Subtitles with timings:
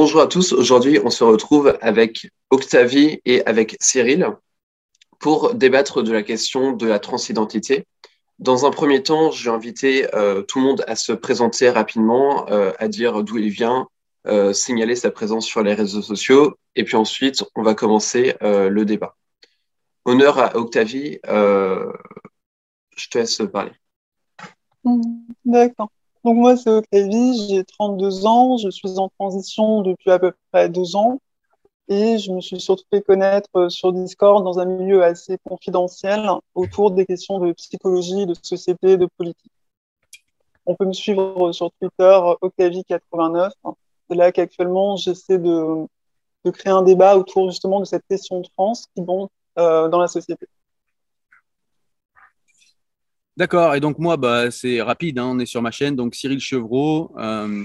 [0.00, 4.28] Bonjour à tous, aujourd'hui on se retrouve avec Octavie et avec Cyril
[5.18, 7.84] pour débattre de la question de la transidentité.
[8.38, 12.70] Dans un premier temps, j'ai invité euh, tout le monde à se présenter rapidement, euh,
[12.78, 13.88] à dire d'où il vient,
[14.28, 18.68] euh, signaler sa présence sur les réseaux sociaux, et puis ensuite on va commencer euh,
[18.68, 19.16] le débat.
[20.04, 23.72] Honneur à Octavie, je te laisse parler.
[25.44, 25.90] D'accord.
[26.24, 30.68] Donc moi, c'est Octavie, j'ai 32 ans, je suis en transition depuis à peu près
[30.68, 31.20] deux ans
[31.88, 36.90] et je me suis surtout fait connaître sur Discord dans un milieu assez confidentiel autour
[36.90, 39.52] des questions de psychologie, de société, de politique.
[40.66, 43.50] On peut me suivre sur Twitter, Octavie89.
[44.10, 45.86] C'est là qu'actuellement, j'essaie de,
[46.44, 50.08] de créer un débat autour justement de cette question trans qui monte euh, dans la
[50.08, 50.46] société.
[53.38, 56.40] D'accord, et donc moi, bah, c'est rapide, hein, on est sur ma chaîne, donc Cyril
[56.40, 57.64] Chevreau, euh,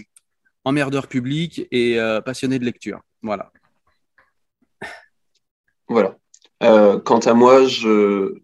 [0.65, 3.01] emmerdeur public et euh, passionné de lecture.
[3.23, 3.51] Voilà.
[5.87, 6.15] Voilà.
[6.61, 8.37] Euh, quant à moi, je,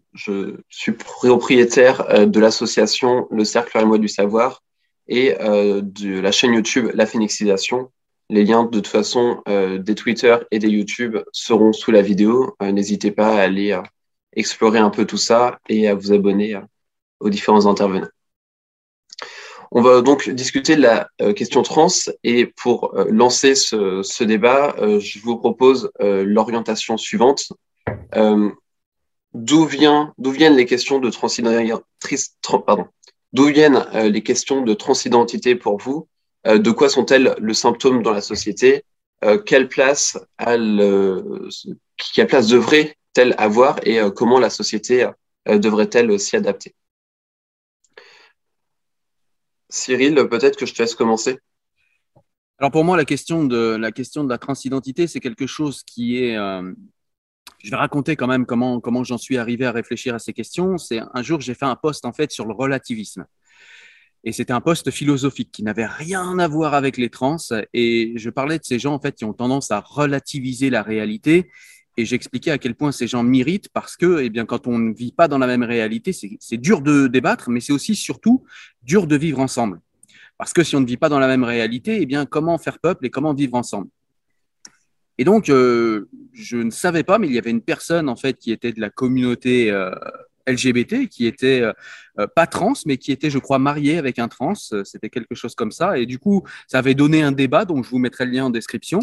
[0.68, 4.64] suis propriétaire de l'association Le Cercle et moi du Savoir
[5.06, 7.92] et de la chaîne YouTube La Phénixisation.
[8.28, 12.56] Les liens, de toute façon, des Twitter et des YouTube seront sous la vidéo.
[12.60, 13.80] N'hésitez pas à aller
[14.32, 16.60] explorer un peu tout ça et à vous abonner
[17.20, 18.08] aux différents intervenants.
[19.72, 21.86] On va donc discuter de la euh, question trans
[22.24, 27.52] et pour euh, lancer ce, débat, euh, je vous propose l'orientation suivante.
[29.32, 30.12] D'où viennent
[30.56, 31.08] les questions de
[34.74, 36.08] transidentité, pour vous?
[36.44, 38.84] De quoi sont-elles le symptôme dans la société?
[39.46, 41.48] Quelle place a le,
[42.12, 45.08] quelle place devrait-elle avoir et comment la société
[45.46, 46.74] devrait-elle s'y adapter?
[49.70, 51.38] Cyril, peut-être que je te laisse commencer.
[52.58, 56.22] Alors pour moi, la question de la, question de la transidentité, c'est quelque chose qui
[56.22, 56.36] est...
[56.36, 56.70] euh,
[57.62, 60.76] je vais raconter quand même comment, comment j'en suis arrivé à réfléchir à ces questions.
[60.76, 63.26] C'est un jour, j'ai fait un post en fait sur le relativisme.
[64.24, 67.36] Et c'était un post philosophique qui n'avait rien à voir avec les trans.
[67.72, 71.50] Et je parlais de ces gens en fait qui ont tendance à relativiser la réalité.
[71.96, 74.94] Et j'expliquais à quel point ces gens m'irritent parce que, eh bien, quand on ne
[74.94, 78.44] vit pas dans la même réalité, c'est dur de débattre, mais c'est aussi surtout
[78.82, 79.80] dur de vivre ensemble.
[80.38, 82.78] Parce que si on ne vit pas dans la même réalité, eh bien, comment faire
[82.78, 83.88] peuple et comment vivre ensemble?
[85.18, 88.38] Et donc, euh, je ne savais pas, mais il y avait une personne en fait
[88.38, 89.94] qui était de la communauté euh,
[90.46, 94.54] LGBT, qui était euh, pas trans, mais qui était, je crois, mariée avec un trans.
[94.54, 95.98] C'était quelque chose comme ça.
[95.98, 98.50] Et du coup, ça avait donné un débat, donc je vous mettrai le lien en
[98.50, 99.00] description.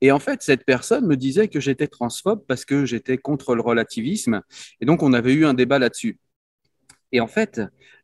[0.00, 3.62] Et en fait, cette personne me disait que j'étais transphobe parce que j'étais contre le
[3.62, 4.42] relativisme.
[4.80, 6.18] Et donc, on avait eu un débat là-dessus.
[7.12, 7.60] Et en fait,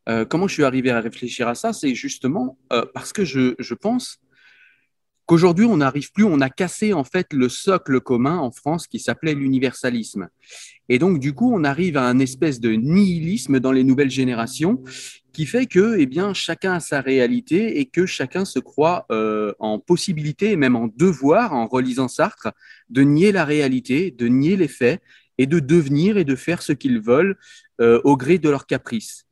[0.09, 1.73] euh, comment je suis arrivé à réfléchir à ça?
[1.73, 4.19] C'est justement euh, parce que je, je pense
[5.33, 8.99] qu'aujourd'hui, on n'arrive plus, on a cassé en fait le socle commun en France qui
[8.99, 10.29] s'appelait l'universalisme.
[10.91, 14.85] Et donc, du coup, on arrive à un espèce de nihilisme dans les nouvelles générations
[15.33, 19.55] qui fait que eh bien, chacun a sa réalité et que chacun se croit euh,
[19.59, 22.49] en possibilité et même en devoir, en relisant Sartre,
[22.91, 25.01] de nier la réalité, de nier les faits
[25.39, 27.39] et de devenir et de faire ce qu'ils veulent
[27.81, 29.25] euh, au gré de leurs caprices.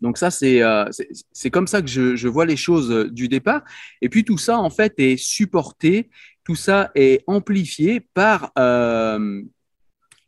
[0.00, 0.84] Donc ça, c'est euh,
[1.32, 3.62] c'est comme ça que je, je, vois les choses euh, du départ.
[4.00, 6.08] Et puis tout ça, en fait, est supporté,
[6.44, 9.42] tout ça est amplifié par euh,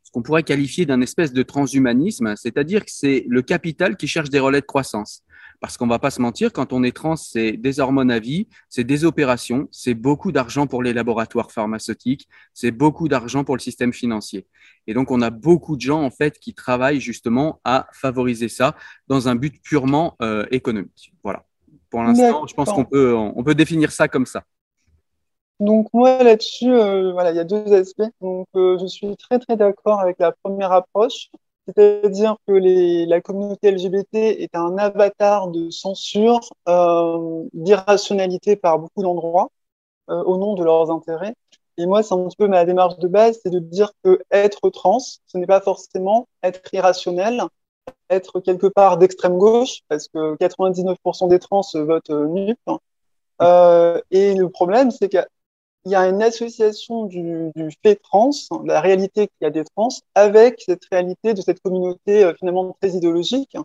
[0.03, 4.29] ce qu'on pourrait qualifier d'un espèce de transhumanisme, c'est-à-dire que c'est le capital qui cherche
[4.29, 5.23] des relais de croissance.
[5.63, 8.49] Parce qu'on va pas se mentir, quand on est trans, c'est des hormones à vie,
[8.67, 13.61] c'est des opérations, c'est beaucoup d'argent pour les laboratoires pharmaceutiques, c'est beaucoup d'argent pour le
[13.61, 14.45] système financier.
[14.87, 18.75] Et donc, on a beaucoup de gens, en fait, qui travaillent justement à favoriser ça
[19.07, 21.13] dans un but purement euh, économique.
[21.23, 21.45] Voilà.
[21.89, 24.43] Pour l'instant, je pense qu'on peut, on peut définir ça comme ça.
[25.61, 28.01] Donc moi là-dessus, euh, voilà, il y a deux aspects.
[28.19, 31.29] Donc euh, je suis très très d'accord avec la première approche
[31.67, 32.53] c'est-à-dire que
[33.07, 39.49] la communauté LGBT est un avatar de censure, euh, d'irrationalité par beaucoup d'endroits,
[40.09, 41.35] euh, au nom de leurs intérêts.
[41.77, 44.69] Et moi, c'est un petit peu ma démarche de base, c'est de dire que être
[44.69, 47.41] trans, ce n'est pas forcément être irrationnel,
[48.09, 52.59] être quelque part d'extrême gauche, parce que 99% des trans votent NUP.
[53.41, 55.17] Euh, et le problème, c'est que
[55.85, 57.51] il y a une association du,
[57.83, 58.31] fait trans,
[58.65, 62.75] la réalité qu'il y a des trans, avec cette réalité de cette communauté euh, finalement
[62.81, 63.57] très idéologique.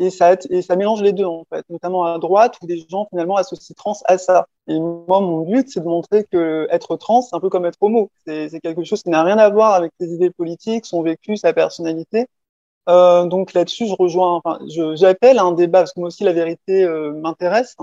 [0.00, 0.36] Et ça,
[0.76, 4.18] mélange les deux, en fait, notamment à droite, où des gens finalement associent trans à
[4.18, 4.48] ça.
[4.66, 7.78] Et moi, mon but, c'est de montrer que être trans, c'est un peu comme être
[7.80, 8.10] homo.
[8.26, 11.52] C'est quelque chose qui n'a rien à voir avec ses idées politiques, son vécu, sa
[11.52, 12.26] personnalité.
[12.88, 14.58] Euh, donc là-dessus, je rejoins, enfin,
[14.94, 17.76] j'appelle un débat, parce que moi aussi, la vérité euh, m'intéresse.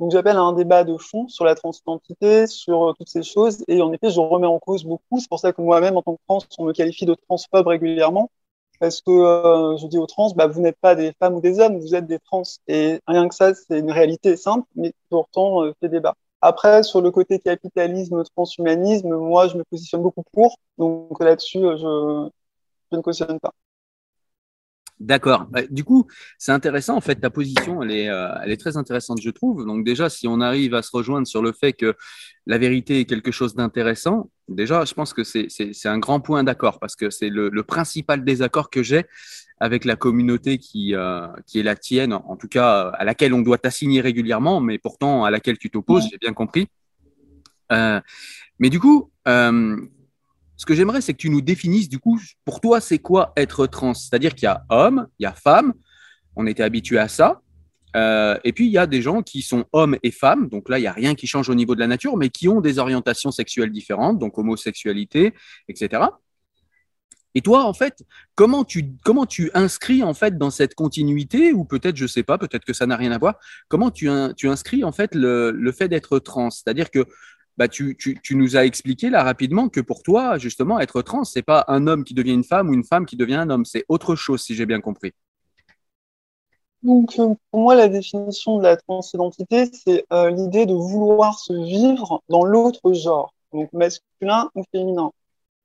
[0.00, 3.64] Donc j'appelle à un débat de fond sur la transidentité, sur euh, toutes ces choses.
[3.68, 5.20] Et en effet, je remets en cause beaucoup.
[5.20, 8.30] C'est pour ça que moi-même, en tant que trans, on me qualifie de transphobe régulièrement.
[8.78, 11.60] Parce que euh, je dis aux trans, bah, vous n'êtes pas des femmes ou des
[11.60, 12.42] hommes, vous êtes des trans.
[12.68, 16.14] Et rien que ça, c'est une réalité simple, mais pourtant euh, fait débat.
[16.42, 20.58] Après, sur le côté capitalisme, transhumanisme, moi, je me positionne beaucoup pour.
[20.78, 22.28] Donc là-dessus, je,
[22.92, 23.52] je ne cautionne pas.
[24.98, 25.46] D'accord.
[25.50, 26.06] Bah, du coup,
[26.38, 26.96] c'est intéressant.
[26.96, 29.66] En fait, ta position, elle est, euh, elle est très intéressante, je trouve.
[29.66, 31.94] Donc déjà, si on arrive à se rejoindre sur le fait que
[32.46, 36.78] la vérité est quelque chose d'intéressant, déjà, je pense que c'est un grand point d'accord
[36.78, 39.04] parce que c'est le, le, principal désaccord que j'ai
[39.60, 43.42] avec la communauté qui, euh, qui est la tienne, en tout cas à laquelle on
[43.42, 46.68] doit t'assigner régulièrement, mais pourtant à laquelle tu t'opposes, j'ai bien compris.
[47.72, 48.00] Euh,
[48.58, 49.76] mais du coup, euh,
[50.56, 53.66] ce que j'aimerais, c'est que tu nous définisses, du coup, pour toi, c'est quoi être
[53.66, 53.94] trans?
[53.94, 55.74] C'est-à-dire qu'il y a homme, il y a femme,
[56.34, 57.40] on était habitué à ça.
[57.94, 60.78] Euh, et puis, il y a des gens qui sont hommes et femmes, donc là,
[60.78, 62.78] il n'y a rien qui change au niveau de la nature, mais qui ont des
[62.78, 65.34] orientations sexuelles différentes, donc homosexualité,
[65.68, 66.04] etc.
[67.34, 68.02] Et toi, en fait,
[68.34, 72.38] comment tu, comment tu inscris en fait dans cette continuité, ou peut-être, je sais pas,
[72.38, 73.34] peut-être que ça n'a rien à voir,
[73.68, 74.08] comment tu,
[74.38, 76.50] tu inscris en fait le, le fait d'être trans?
[76.50, 77.04] C'est-à-dire que
[77.56, 77.96] bah, tu,
[78.32, 82.04] nous as expliqué là rapidement que pour toi, justement, être trans, c'est pas un homme
[82.04, 84.54] qui devient une femme ou une femme qui devient un homme, c'est autre chose, si
[84.54, 85.12] j'ai bien compris.
[86.82, 91.52] Donc, euh, pour moi, la définition de la transidentité, c'est euh, l'idée de vouloir se
[91.52, 95.10] vivre dans l'autre genre, donc masculin ou féminin.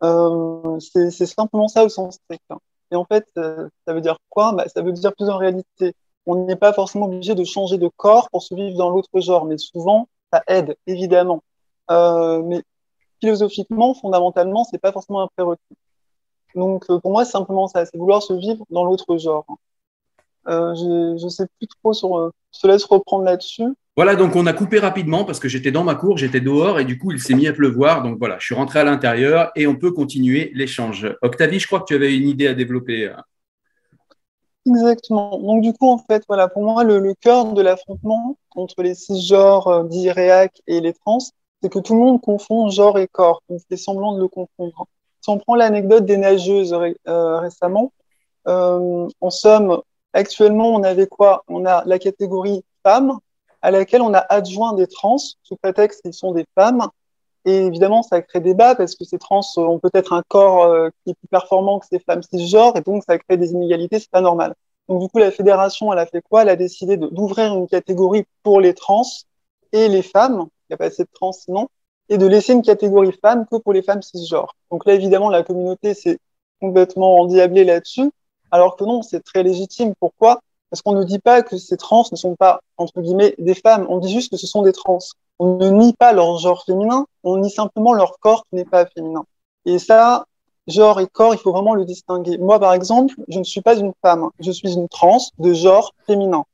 [0.03, 2.43] Euh, c'est simplement ça au sens strict.
[2.91, 4.53] Et en fait, ça veut dire quoi?
[4.53, 5.93] Bah, Ça veut dire plusieurs réalités.
[6.25, 9.45] On n'est pas forcément obligé de changer de corps pour se vivre dans l'autre genre,
[9.45, 11.43] mais souvent, ça aide, évidemment.
[11.89, 12.61] Euh, mais
[13.19, 15.61] philosophiquement, fondamentalement, c'est pas forcément un prérequis.
[16.55, 19.45] Donc, euh, pour moi, c'est simplement ça, c'est vouloir se vivre dans l'autre genre.
[20.47, 22.31] Euh, je, je sais plus trop sur.
[22.53, 23.67] Je te laisse reprendre là-dessus.
[23.95, 26.85] Voilà, donc on a coupé rapidement parce que j'étais dans ma cour, j'étais dehors et
[26.85, 28.03] du coup, il s'est mis à pleuvoir.
[28.03, 31.07] Donc voilà, je suis rentré à l'intérieur et on peut continuer l'échange.
[31.21, 33.13] Octavie, je crois que tu avais une idée à développer.
[34.65, 35.37] Exactement.
[35.39, 38.95] Donc du coup, en fait, voilà, pour moi, le, le cœur de l'affrontement entre les
[38.95, 41.19] six genres dits réac et les trans,
[41.61, 43.41] c'est que tout le monde confond genre et corps.
[43.49, 44.85] On fait semblant de le confondre.
[45.21, 46.73] Si on prend l'anecdote des nageuses
[47.07, 47.91] euh, récemment,
[48.47, 49.81] euh, en somme,
[50.13, 51.43] actuellement, on avait quoi?
[51.47, 53.19] On a la catégorie femmes,
[53.61, 56.87] à laquelle on a adjoint des trans, sous prétexte qu'ils sont des femmes.
[57.45, 61.11] Et évidemment, ça crée débat parce que ces trans ont peut-être un corps euh, qui
[61.11, 64.21] est plus performant que ces femmes cisgenres, et donc ça crée des inégalités, c'est pas
[64.21, 64.53] normal.
[64.87, 66.43] Donc du coup, la fédération, elle a fait quoi?
[66.43, 69.05] Elle a décidé d'ouvrir une catégorie pour les trans
[69.71, 71.67] et les femmes, n'y a pas assez de trans sinon,
[72.09, 74.55] et de laisser une catégorie femmes que pour les femmes cisgenres.
[74.69, 76.19] Donc là, évidemment, la communauté s'est
[76.59, 78.11] complètement endiablée là-dessus,
[78.51, 79.93] alors que non, c'est très légitime.
[79.99, 80.41] Pourquoi?
[80.69, 83.85] Parce qu'on ne dit pas que ces trans ne sont pas, entre guillemets, des femmes,
[83.89, 84.99] on dit juste que ce sont des trans.
[85.39, 88.85] on ne nie pas leur genre féminin, on nie simplement leur corps qui n'est pas
[88.85, 89.25] féminin.
[89.65, 90.25] Et ça,
[90.67, 92.37] genre et corps, il faut vraiment le distinguer.
[92.37, 95.93] Moi, par exemple, je ne suis pas une femme, je suis une trans de genre
[96.05, 96.45] féminin.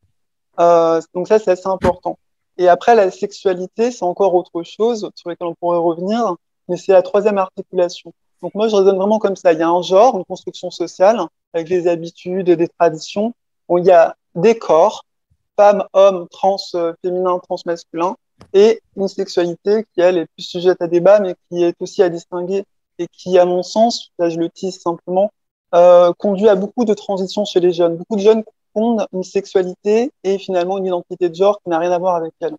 [0.59, 2.17] Euh, donc ça, c'est assez important.
[2.57, 6.35] Et après, la sexualité, c'est encore autre chose sur laquelle on pourrait revenir,
[6.67, 8.13] mais c'est la troisième articulation.
[8.41, 9.53] Donc moi, je raisonne vraiment comme ça.
[9.53, 11.19] Il y a un genre, une construction sociale,
[11.53, 13.33] avec des habitudes, des traditions.
[13.67, 15.03] Où il y a des corps,
[15.57, 18.15] femmes, hommes, trans, euh, féminin, trans, masculin,
[18.53, 22.09] et une sexualité qui, elle, est plus sujette à débat, mais qui est aussi à
[22.09, 22.63] distinguer
[22.99, 25.31] et qui, à mon sens, là je le tisse simplement,
[25.75, 27.97] euh, conduit à beaucoup de transitions chez les jeunes.
[27.97, 28.43] Beaucoup de jeunes
[28.77, 32.55] une sexualité et finalement une identité de genre qui n'a rien à voir avec elle.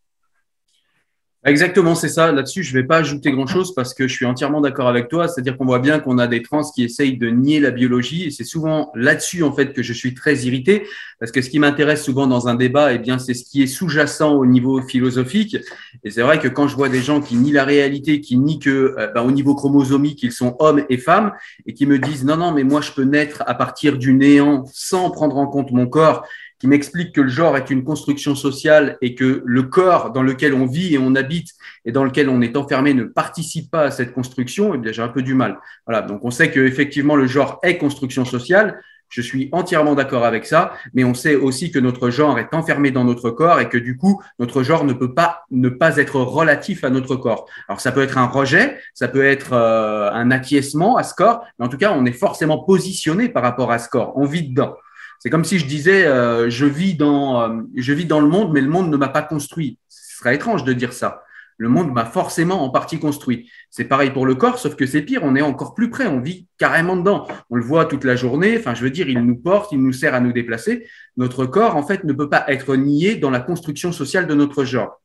[1.45, 2.33] Exactement, c'est ça.
[2.33, 5.29] Là-dessus, je ne vais pas ajouter grand-chose parce que je suis entièrement d'accord avec toi.
[5.29, 8.31] C'est-à-dire qu'on voit bien qu'on a des trans qui essayent de nier la biologie et
[8.33, 10.85] c'est souvent là-dessus en fait que je suis très irrité
[11.21, 13.69] parce que ce qui m'intéresse souvent dans un débat, eh bien, c'est ce qui est
[13.69, 15.57] sous-jacent au niveau philosophique.
[16.03, 18.59] Et c'est vrai que quand je vois des gens qui nient la réalité, qui nient
[18.59, 21.33] que ben, au niveau chromosomique ils sont hommes et femmes
[21.67, 24.65] et qui me disent non non mais moi je peux naître à partir du néant
[24.73, 26.25] sans prendre en compte mon corps
[26.59, 30.55] qui m'explique que le genre est une construction sociale et que le corps dans lequel
[30.55, 31.51] on vit et on habite
[31.85, 35.03] et dans lequel on est enfermé ne participe pas à cette construction, eh bien j'ai
[35.03, 35.59] un peu du mal.
[35.87, 38.81] Voilà, donc on sait que effectivement le genre est construction sociale.
[39.11, 42.91] Je suis entièrement d'accord avec ça, mais on sait aussi que notre genre est enfermé
[42.91, 46.21] dans notre corps et que du coup, notre genre ne peut pas ne pas être
[46.21, 47.47] relatif à notre corps.
[47.69, 51.43] Alors ça peut être un rejet, ça peut être euh, un acquiescement à ce corps,
[51.59, 54.13] mais en tout cas, on est forcément positionné par rapport à ce corps.
[54.17, 54.77] On vit dedans.
[55.19, 58.53] C'est comme si je disais, euh, je, vis dans, euh, je vis dans le monde,
[58.53, 59.79] mais le monde ne m'a pas construit.
[59.89, 61.23] Ce serait étrange de dire ça.
[61.61, 63.51] Le monde m'a forcément en partie construit.
[63.69, 66.21] C'est pareil pour le corps, sauf que c'est pire, on est encore plus près, on
[66.21, 67.27] vit carrément dedans.
[67.51, 69.93] On le voit toute la journée, enfin je veux dire, il nous porte, il nous
[69.93, 70.87] sert à nous déplacer.
[71.17, 74.63] Notre corps, en fait, ne peut pas être nié dans la construction sociale de notre
[74.65, 75.03] genre.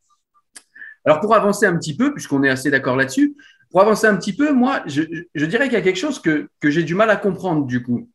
[1.05, 3.35] Alors pour avancer un petit peu, puisqu'on est assez d'accord là-dessus,
[3.71, 5.01] pour avancer un petit peu, moi, je,
[5.33, 7.81] je dirais qu'il y a quelque chose que, que j'ai du mal à comprendre du
[7.81, 8.07] coup.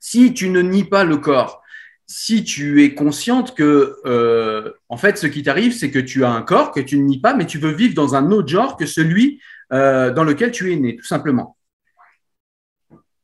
[0.00, 1.62] Si tu ne nies pas le corps,
[2.06, 6.30] si tu es consciente que, euh, en fait, ce qui t'arrive, c'est que tu as
[6.30, 8.76] un corps que tu ne nies pas, mais tu veux vivre dans un autre genre
[8.76, 9.40] que celui
[9.72, 11.56] euh, dans lequel tu es né, tout simplement.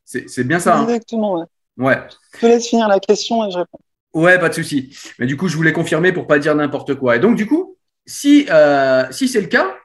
[0.05, 0.77] C'est bien ça.
[0.77, 0.83] Hein?
[0.83, 1.45] Exactement, ouais.
[1.77, 2.01] ouais.
[2.35, 3.79] Je te laisse finir la question et je réponds.
[4.13, 4.97] Ouais, pas de souci.
[5.19, 7.17] Mais du coup, je voulais confirmer pour pas dire n'importe quoi.
[7.17, 9.75] Et donc, du coup, si, euh, si c'est le cas,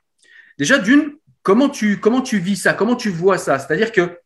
[0.59, 2.73] déjà, d'une, comment tu, comment tu vis ça?
[2.73, 3.59] Comment tu vois ça?
[3.59, 4.17] C'est-à-dire que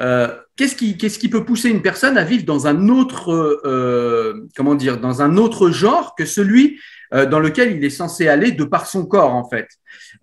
[0.00, 3.32] euh, qu'est-ce qui, qu'est-ce qui peut pousser une personne à vivre dans un autre,
[3.64, 6.80] euh, comment dire, dans un autre genre que celui
[7.12, 9.68] euh, dans lequel il est censé aller de par son corps, en fait?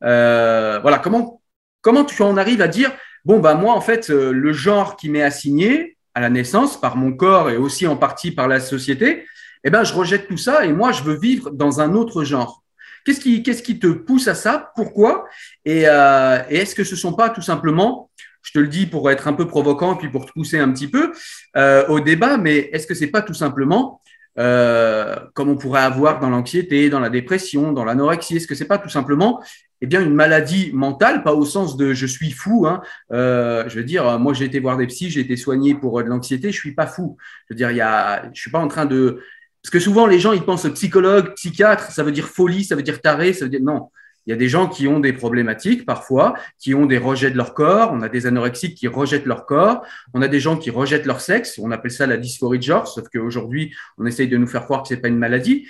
[0.02, 1.42] voilà, comment,
[1.82, 2.92] comment tu en arrives à dire,
[3.26, 7.14] bon, bah, moi, en fait, le genre qui m'est assigné à la naissance par mon
[7.14, 9.26] corps et aussi en partie par la société,
[9.64, 12.64] eh ben, je rejette tout ça et moi, je veux vivre dans un autre genre.
[13.06, 14.72] Qu'est-ce qui, qu'est-ce qui te pousse à ça?
[14.76, 15.26] Pourquoi?
[15.66, 18.10] Et, et est-ce que ce sont pas tout simplement
[18.42, 20.88] je te le dis pour être un peu provocant, puis pour te pousser un petit
[20.88, 21.12] peu
[21.58, 24.02] euh, au débat, mais est-ce que c'est pas tout simplement
[24.40, 28.66] euh, comme on pourrait avoir dans l'anxiété, dans la dépression, dans l'anorexie Est-ce que c'est
[28.66, 29.42] pas tout simplement
[29.84, 32.68] eh bien une maladie mentale, pas au sens de je suis fou.
[32.68, 32.84] Hein.
[33.12, 36.08] Euh, je veux dire, moi j'ai été voir des psys, j'ai été soigné pour de
[36.08, 37.18] l'anxiété, je suis pas fou.
[37.50, 39.20] Je veux dire, il y a, je suis pas en train de
[39.64, 42.84] parce que souvent les gens ils pensent psychologue, psychiatre, ça veut dire folie, ça veut
[42.84, 43.90] dire taré, ça veut dire non.
[44.32, 47.36] Il y a des gens qui ont des problématiques parfois, qui ont des rejets de
[47.36, 47.92] leur corps.
[47.92, 49.82] On a des anorexiques qui rejettent leur corps.
[50.14, 51.60] On a des gens qui rejettent leur sexe.
[51.62, 54.84] On appelle ça la dysphorie de genre, sauf qu'aujourd'hui, on essaye de nous faire croire
[54.84, 55.68] que c'est pas une maladie.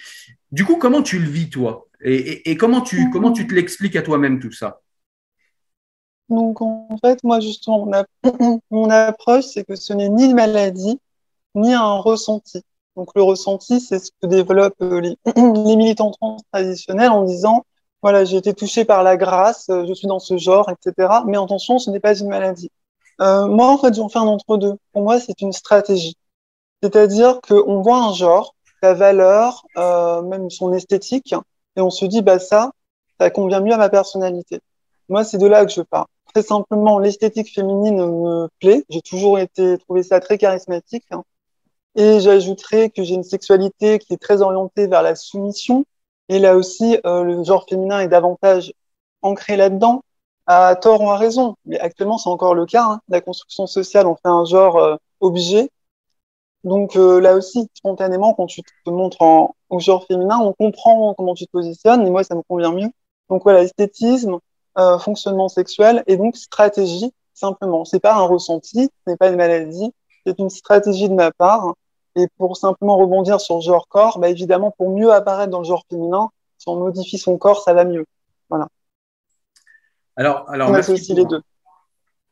[0.52, 1.88] Du coup, comment tu le vis, toi?
[2.04, 4.82] Et, comment, tu, comment tu te l'expliques à toi-même tout ça?
[6.30, 7.90] Donc, en fait, moi, justement,
[8.70, 11.00] mon, approche, c'est que ce n'est ni une maladie,
[11.56, 12.62] ni un ressenti.
[12.96, 17.66] Donc, le ressenti, c'est ce que développent les, les militants trans traditionnels en disant
[18.02, 21.22] voilà, j'ai été touchée par la grâce, euh, je suis dans ce genre, etc.
[21.28, 22.72] Mais attention, ce n'est pas une maladie.
[23.22, 24.76] Euh, moi, en fait, j'en fais un entre-deux.
[24.94, 26.18] Pour moi, c'est une stratégie.
[26.82, 31.36] C'est-à-dire qu'on voit un genre, sa valeur, euh, même son esthétique,
[31.76, 32.72] et on se dit, bah ça,
[33.20, 34.60] ça convient mieux à ma personnalité.
[35.08, 36.08] Moi, c'est de là que je pars.
[36.34, 38.84] Très simplement, l'esthétique féminine me plaît.
[38.90, 41.06] J'ai toujours été trouvé ça très charismatique.
[41.12, 41.24] Hein.
[41.96, 45.86] Et j'ajouterais que j'ai une sexualité qui est très orientée vers la soumission,
[46.32, 48.74] et là aussi, euh, le genre féminin est davantage
[49.22, 50.02] ancré là-dedans,
[50.48, 51.58] à tort ou à raison.
[51.66, 52.86] Mais actuellement, c'est encore le cas.
[52.86, 53.02] Hein.
[53.10, 55.70] La construction sociale, on fait un genre euh, objet.
[56.64, 61.14] Donc euh, là aussi, spontanément, quand tu te montres en, au genre féminin, on comprend
[61.16, 62.08] comment tu te positionnes.
[62.08, 62.92] Et moi, ça me convient mieux.
[63.30, 64.40] Donc voilà, esthétisme,
[65.00, 67.84] fonctionnement sexuel et donc stratégie, simplement.
[67.84, 69.94] C'est pas un ressenti, ce n'est pas une maladie,
[70.26, 71.76] c'est une stratégie de ma part
[72.16, 75.66] et pour simplement rebondir sur le genre corps, bah évidemment, pour mieux apparaître dans le
[75.66, 78.06] genre féminin, si on modifie son corps, ça va mieux.
[78.50, 78.68] Voilà.
[80.16, 81.42] Alors, alors on merci pour, les deux.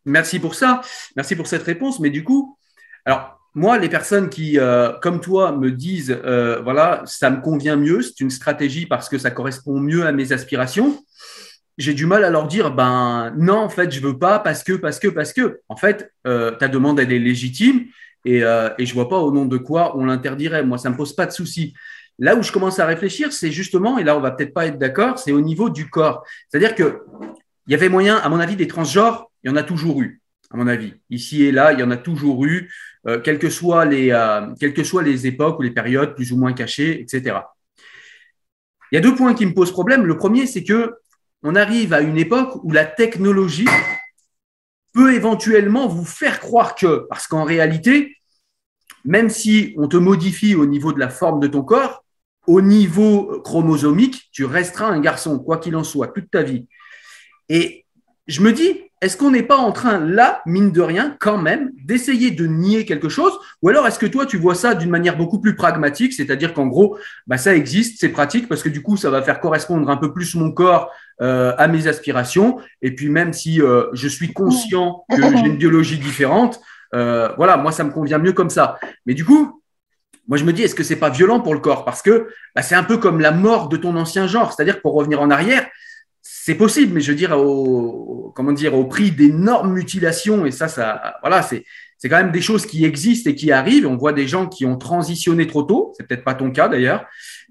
[0.06, 0.82] Merci pour ça.
[1.16, 2.00] Merci pour cette réponse.
[2.00, 2.58] Mais du coup,
[3.06, 7.78] alors, moi, les personnes qui, euh, comme toi, me disent, euh, voilà, ça me convient
[7.78, 11.04] mieux, c'est une stratégie parce que ça correspond mieux à mes aspirations,
[11.78, 14.74] j'ai du mal à leur dire, ben non, en fait, je veux pas parce que,
[14.74, 15.62] parce que, parce que.
[15.70, 17.86] En fait, euh, ta demande, elle est légitime
[18.30, 20.64] et, euh, et je vois pas au nom de quoi on l'interdirait.
[20.64, 21.74] Moi, ça me pose pas de souci.
[22.20, 24.78] Là où je commence à réfléchir, c'est justement, et là, on va peut-être pas être
[24.78, 26.24] d'accord, c'est au niveau du corps.
[26.50, 27.02] C'est-à-dire que
[27.66, 30.22] il y avait moyen, à mon avis, des transgenres, il y en a toujours eu,
[30.52, 30.94] à mon avis.
[31.10, 32.72] Ici et là, il y en a toujours eu,
[33.08, 36.32] euh, quelles, que soient les, euh, quelles que soient les époques ou les périodes plus
[36.32, 37.38] ou moins cachées, etc.
[38.92, 40.06] Il y a deux points qui me posent problème.
[40.06, 40.96] Le premier, c'est que
[41.42, 43.68] on arrive à une époque où la technologie
[44.94, 48.18] peut éventuellement vous faire croire que, parce qu'en réalité,
[49.06, 52.04] même si on te modifie au niveau de la forme de ton corps,
[52.48, 56.68] au niveau chromosomique, tu resteras un garçon, quoi qu'il en soit, toute ta vie.
[57.48, 57.86] Et
[58.28, 61.72] je me dis, est-ce qu'on n'est pas en train, là, mine de rien, quand même,
[61.86, 63.32] d'essayer de nier quelque chose?
[63.62, 66.68] Ou alors est-ce que toi, tu vois ça d'une manière beaucoup plus pragmatique, c'est-à-dire qu'en
[66.68, 69.98] gros, bah, ça existe, c'est pratique, parce que du coup, ça va faire correspondre un
[69.98, 70.92] peu plus mon corps
[71.22, 72.60] euh, à mes aspirations.
[72.82, 76.60] Et puis même si euh, je suis conscient que j'ai une biologie différente,
[76.94, 78.80] euh, voilà, moi, ça me convient mieux comme ça.
[79.06, 79.62] Mais du coup,
[80.28, 81.86] moi, je me dis, est-ce que c'est pas violent pour le corps?
[81.86, 84.94] Parce que bah, c'est un peu comme la mort de ton ancien genre, c'est-à-dire pour
[84.94, 85.68] revenir en arrière,
[86.22, 90.68] c'est possible, mais je veux dire au, comment dire, au prix d'énormes mutilations, et ça,
[90.68, 91.66] ça, voilà, c'est,
[91.98, 93.88] c'est quand même des choses qui existent et qui arrivent.
[93.88, 97.06] On voit des gens qui ont transitionné trop tôt, c'est peut-être pas ton cas d'ailleurs,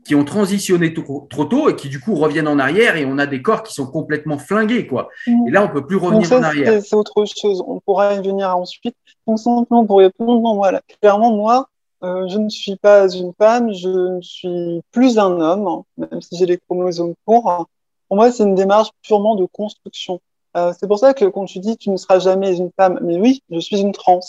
[0.05, 3.19] qui ont transitionné trop, trop, tôt et qui du coup reviennent en arrière et on
[3.19, 5.09] a des corps qui sont complètement flingués, quoi.
[5.27, 6.83] Et là, on peut plus revenir ça, en arrière.
[6.83, 7.63] C'est autre chose.
[7.67, 8.97] On pourra y venir ensuite.
[9.27, 11.69] Donc simplement pour répondre, non, voilà, clairement moi,
[12.03, 16.37] euh, je ne suis pas une femme, je ne suis plus un homme, même si
[16.37, 17.67] j'ai les chromosomes courts.
[18.09, 20.21] Pour moi, c'est une démarche purement de construction.
[20.57, 23.19] Euh, c'est pour ça que quand tu dis tu ne seras jamais une femme, mais
[23.19, 24.21] oui, je suis une trans.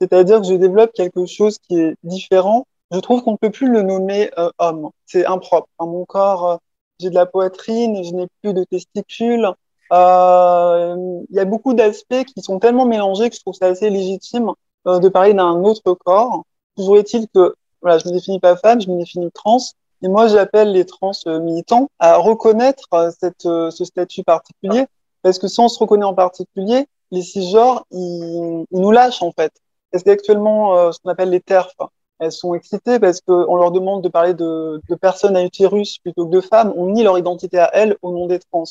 [0.00, 2.66] C'est-à-dire que je développe quelque chose qui est différent.
[2.92, 4.90] Je trouve qu'on ne peut plus le nommer euh, homme.
[5.06, 5.68] C'est impropre.
[5.78, 6.56] Dans mon corps, euh,
[7.00, 9.48] j'ai de la poitrine, je n'ai plus de testicules.
[9.92, 13.90] Euh, Il y a beaucoup d'aspects qui sont tellement mélangés que je trouve ça assez
[13.90, 14.52] légitime
[14.86, 16.44] euh, de parler d'un autre corps.
[16.76, 19.58] Toujours est-il que voilà, je ne définis pas femme, je me définis trans.
[20.02, 24.86] Et moi, j'appelle les trans militants à reconnaître cette, ce statut particulier,
[25.22, 29.32] parce que si on se reconnaît en particulier, les cisgenres, ils, ils nous lâchent en
[29.32, 29.52] fait.
[29.90, 31.74] Parce qu'actuellement, euh, ce qu'on appelle les TERF,
[32.18, 36.30] elles sont excitées parce qu'on leur demande de parler de, personnes à utérus plutôt que
[36.32, 36.72] de femmes.
[36.76, 38.64] On nie leur identité à elles au nom des trans.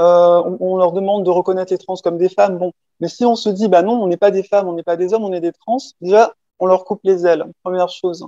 [0.00, 2.58] Euh, on, leur demande de reconnaître les trans comme des femmes.
[2.58, 4.84] Bon, mais si on se dit, bah non, on n'est pas des femmes, on n'est
[4.84, 7.44] pas des hommes, on est des trans, déjà, on leur coupe les ailes.
[7.64, 8.24] Première chose.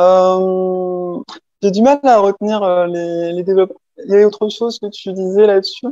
[0.00, 1.22] Euh,
[1.62, 3.80] j'ai du mal à retenir euh, les, les développements.
[4.04, 5.86] Il y avait autre chose que tu disais là-dessus?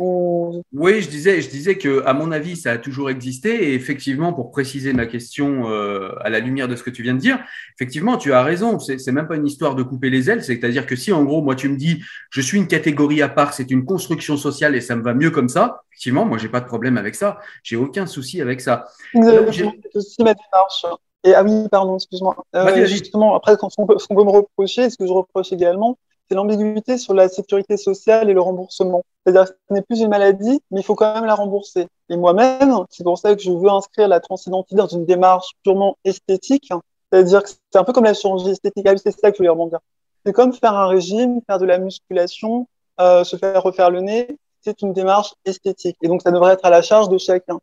[0.00, 0.62] Ou...
[0.72, 3.70] Oui, je disais, je disais que, à mon avis, ça a toujours existé.
[3.70, 7.14] Et effectivement, pour préciser ma question euh, à la lumière de ce que tu viens
[7.14, 7.38] de dire,
[7.76, 8.78] effectivement, tu as raison.
[8.78, 10.42] C'est même pas une histoire de couper les ailes.
[10.42, 13.52] C'est-à-dire que si, en gros, moi, tu me dis, je suis une catégorie à part,
[13.52, 15.82] c'est une construction sociale et ça me va mieux comme ça.
[15.92, 17.38] Effectivement, moi, j'ai pas de problème avec ça.
[17.62, 18.86] J'ai aucun souci avec ça.
[19.12, 20.86] C'est aussi ma démarche.
[21.22, 22.34] Et ah oui, pardon, excuse-moi.
[22.56, 25.98] Euh, justement, après, ce qu'on peut, peut me reprocher, ce que je reproche également,
[26.30, 29.02] c'est l'ambiguïté sur la sécurité sociale et le remboursement.
[29.24, 31.88] C'est-à-dire que ce n'est plus une maladie, mais il faut quand même la rembourser.
[32.08, 35.96] Et moi-même, c'est pour ça que je veux inscrire la transidentité dans une démarche purement
[36.04, 36.70] esthétique.
[37.10, 38.86] C'est-à-dire que c'est un peu comme la chirurgie esthétique.
[38.86, 39.80] Ah oui, c'est ça que je voulais rebondir.
[40.24, 42.68] C'est comme faire un régime, faire de la musculation,
[43.00, 44.28] euh, se faire refaire le nez.
[44.60, 45.96] C'est une démarche esthétique.
[46.00, 47.58] Et donc, ça devrait être à la charge de chacun.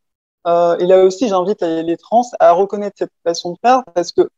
[0.46, 4.30] Euh, et là aussi, j'invite les, trans à reconnaître cette façon de faire parce que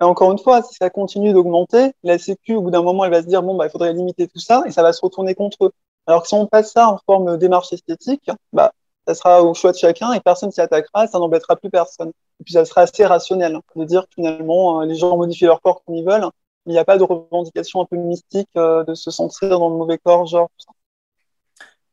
[0.00, 3.10] et encore une fois, si ça continue d'augmenter, la Sécu, au bout d'un moment, elle
[3.10, 5.34] va se dire, bon, bah, il faudrait limiter tout ça, et ça va se retourner
[5.34, 5.72] contre eux.
[6.06, 8.72] Alors que si on passe ça en forme de démarche esthétique, bah,
[9.06, 12.10] ça sera au choix de chacun et personne s'y attaquera, et ça n'embêtera plus personne.
[12.40, 15.60] Et puis ça sera assez rationnel hein, de dire finalement, euh, les gens modifient leur
[15.60, 16.28] corps comme ils veulent,
[16.66, 19.76] il n'y a pas de revendication un peu mystique euh, de se sentir dans le
[19.76, 20.72] mauvais corps, genre tout ça.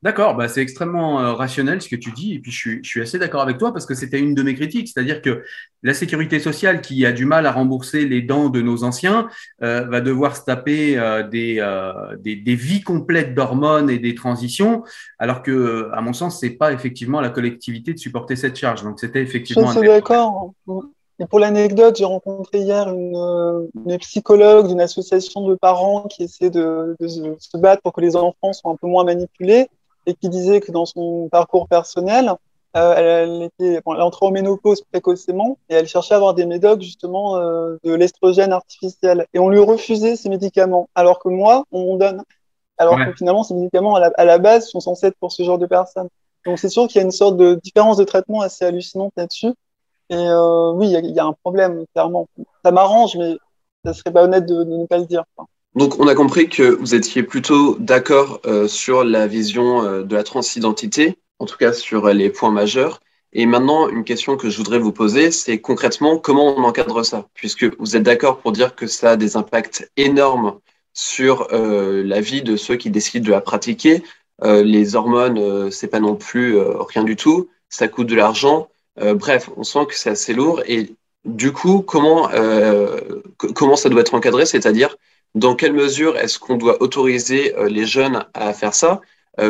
[0.03, 2.88] D'accord, bah c'est extrêmement euh, rationnel ce que tu dis, et puis je suis, je
[2.88, 5.43] suis assez d'accord avec toi parce que c'était une de mes critiques, c'est-à-dire que
[5.84, 9.27] la sécurité sociale qui a du mal à rembourser les dents de nos anciens
[9.63, 11.55] euh, va devoir se taper euh, des,
[12.19, 14.84] des, des, vies complètes d'hormones et des transitions,
[15.17, 18.84] alors que, à mon sens, c'est pas effectivement la collectivité de supporter cette charge.
[18.84, 19.71] Donc c'était effectivement.
[19.71, 20.53] Je suis d'accord.
[21.17, 26.49] Et pour l'anecdote, j'ai rencontré hier une, une psychologue d'une association de parents qui essaie
[26.49, 29.69] de, de se battre pour que les enfants soient un peu moins manipulés
[30.05, 32.33] et qui disait que dans son parcours personnel,
[32.75, 36.45] euh, elle, était, bon, elle entrait en ménopause précocement et elle cherchait à avoir des
[36.45, 39.25] médocs justement euh, de l'estrogène artificiel.
[39.33, 42.23] Et on lui refusait ces médicaments, alors que moi, on m'en donne.
[42.77, 45.43] alors que finalement, ces médicaments, à la, à la, base, sont censés être pour ce
[45.43, 46.09] genre de personnes.
[46.45, 49.53] Donc, c'est sûr qu'il y a une sorte de différence de traitement assez hallucinante là-dessus.
[50.09, 52.27] Et euh, oui, il y, y, a un problème, clairement.
[52.63, 53.37] Ça m'arrange, mais
[53.85, 55.23] ça serait pas honnête de, de ne pas le dire.
[55.75, 60.15] Donc, on a compris que vous étiez plutôt d'accord euh, sur la vision euh, de
[60.15, 63.01] la transidentité, en tout cas sur les points majeurs.
[63.33, 67.27] Et maintenant, une question que je voudrais vous poser, c'est concrètement comment on encadre ça?
[67.33, 70.59] Puisque vous êtes d'accord pour dire que ça a des impacts énormes
[70.93, 74.03] sur euh, la vie de ceux qui décident de la pratiquer.
[74.43, 77.49] Euh, les hormones, euh, c'est pas non plus euh, rien du tout.
[77.67, 78.69] Ça coûte de l'argent.
[79.01, 80.61] Euh, bref, on sent que c'est assez lourd.
[80.65, 82.29] Et du coup, comment
[83.38, 84.45] comment ça doit être encadré?
[84.45, 84.95] C'est-à-dire
[85.36, 89.02] dans quelle mesure est-ce qu'on doit autoriser les jeunes à faire ça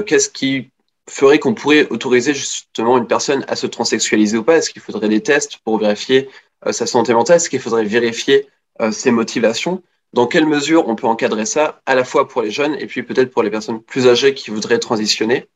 [0.05, 0.71] Qu'est-ce qui
[1.09, 4.57] ferait qu'on pourrait autoriser justement une personne à se transsexualiser ou pas?
[4.57, 6.29] Est-ce qu'il faudrait des tests pour vérifier
[6.65, 7.37] euh, sa santé mentale?
[7.37, 8.47] Est-ce qu'il faudrait vérifier
[8.81, 9.83] euh, ses motivations?
[10.13, 13.03] Dans quelle mesure on peut encadrer ça à la fois pour les jeunes et puis
[13.03, 15.47] peut-être pour les personnes plus âgées qui voudraient transitionner?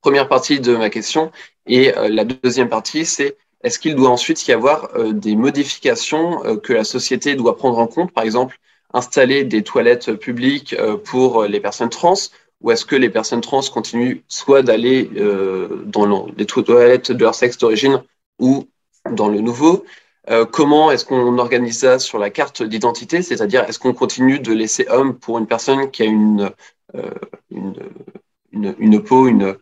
[0.00, 1.32] Première partie de ma question.
[1.66, 6.44] Et euh, la deuxième partie, c'est est-ce qu'il doit ensuite y avoir euh, des modifications
[6.44, 8.12] euh, que la société doit prendre en compte?
[8.12, 8.60] Par exemple,
[8.94, 12.14] installer des toilettes publiques euh, pour les personnes trans
[12.60, 17.34] ou est-ce que les personnes trans continuent soit d'aller euh, dans les toilettes de leur
[17.34, 18.02] sexe d'origine
[18.38, 18.66] ou
[19.10, 19.84] dans le nouveau?
[20.30, 23.22] Euh, Comment est-ce qu'on organise ça sur la carte d'identité?
[23.22, 26.50] C'est-à-dire, est-ce qu'on continue de laisser homme pour une personne qui a une,
[26.96, 27.10] euh,
[27.50, 27.74] une,
[28.52, 29.56] une, une, peau, une,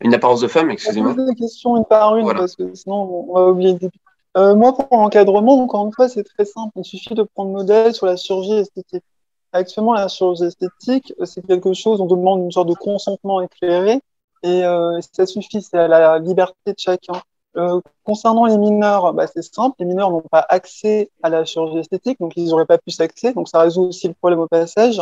[0.00, 1.14] une apparence de femme Excusez-moi?
[1.16, 2.40] Je vais des questions une par une voilà.
[2.40, 3.98] parce que sinon on va oublier début.
[4.36, 6.72] Euh, moi, pour l'encadrement, encore une fois, c'est très simple.
[6.76, 9.04] Il suffit de prendre modèle sur la chirurgie esthétique.
[9.52, 14.00] Actuellement, la chirurgie esthétique, c'est quelque chose, on demande une sorte de consentement éclairé
[14.42, 17.20] et euh, ça suffit, c'est à la liberté de chacun.
[17.58, 21.78] Euh, concernant les mineurs, bah, c'est simple, les mineurs n'ont pas accès à la chirurgie
[21.78, 25.00] esthétique, donc ils n'auraient pas pu s'accéder, donc ça résout aussi le problème au passage.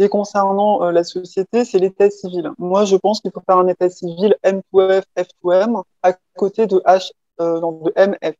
[0.00, 2.50] Et concernant euh, la société, c'est l'état civil.
[2.58, 7.12] Moi, je pense qu'il faut faire un état civil M2F, F2M à côté de H,
[7.40, 8.36] euh, de MF.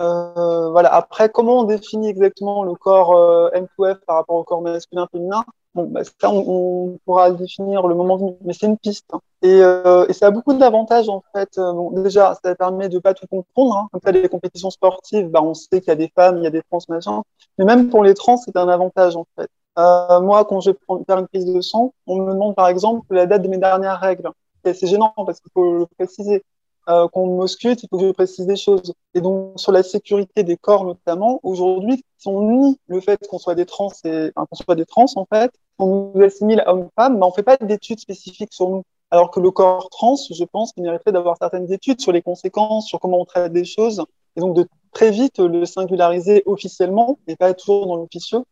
[0.00, 0.92] Euh, voilà.
[0.92, 5.86] Après, comment on définit exactement le corps euh, M2F par rapport au corps masculin-féminin Bon,
[5.86, 9.10] bah, ça, on, pourra le définir le moment venu, mais c'est une piste.
[9.42, 11.50] Et, euh, et, ça a beaucoup d'avantages en fait.
[11.56, 13.76] Bon, déjà, ça permet de pas tout comprendre.
[13.76, 13.88] Hein.
[13.90, 16.46] Comme ça, les compétitions sportives, bah, on sait qu'il y a des femmes, il y
[16.46, 17.22] a des trans, machin.
[17.58, 19.50] Mais même pour les trans, c'est un avantage en fait.
[19.76, 20.76] Moi, quand je vais
[21.06, 23.98] faire une prise de sang, on me demande par exemple la date de mes dernières
[23.98, 24.30] règles.
[24.64, 26.44] C'est gênant parce qu'il faut le préciser
[26.88, 28.92] euh, qu'on m'ausculte, il faut que je précise des choses.
[29.14, 33.38] Et donc, sur la sécurité des corps notamment, aujourd'hui, si on nie le fait qu'on
[33.38, 37.18] soit des trans, et, enfin, qu'on soit des trans, en fait, on nous assimile homme-femme,
[37.18, 38.82] mais on fait pas d'études spécifiques sur nous.
[39.10, 42.86] Alors que le corps trans, je pense qu'il mériterait d'avoir certaines études sur les conséquences,
[42.86, 44.04] sur comment on traite des choses,
[44.36, 48.42] et donc de très vite le singulariser officiellement, et pas toujours dans l'officieux.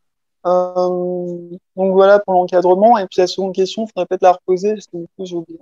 [0.45, 1.39] Euh,
[1.77, 2.99] donc voilà pour l'encadrement.
[2.99, 5.37] Et puis la seconde question, il faudrait peut-être la reposer, parce que du coup, j'ai
[5.37, 5.61] oublié.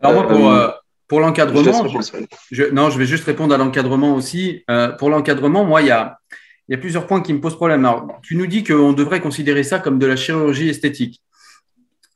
[0.00, 0.68] Alors moi, pour, euh,
[1.08, 2.18] pour l'encadrement, je,
[2.50, 4.64] je, non, je vais juste répondre à l'encadrement aussi.
[4.70, 6.18] Euh, pour l'encadrement, moi, il y a,
[6.68, 7.84] il y a plusieurs points qui me posent problème.
[7.84, 11.22] Alors, tu nous dis qu'on devrait considérer ça comme de la chirurgie esthétique.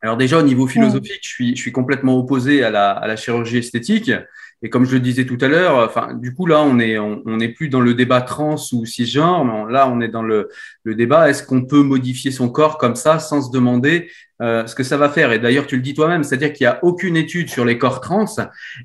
[0.02, 3.16] Alors déjà, au niveau philosophique, je suis, je suis complètement opposé à la, à la
[3.16, 4.10] chirurgie esthétique.
[4.62, 7.22] Et comme je le disais tout à l'heure, enfin, du coup, là, on est, on,
[7.24, 9.68] on plus dans le débat trans ou cisgenre.
[9.68, 10.50] Là, on est dans le,
[10.84, 14.10] le débat est-ce qu'on peut modifier son corps comme ça sans se demander
[14.42, 15.32] euh, ce que ça va faire?
[15.32, 18.00] Et d'ailleurs, tu le dis toi-même, c'est-à-dire qu'il n'y a aucune étude sur les corps
[18.00, 18.26] trans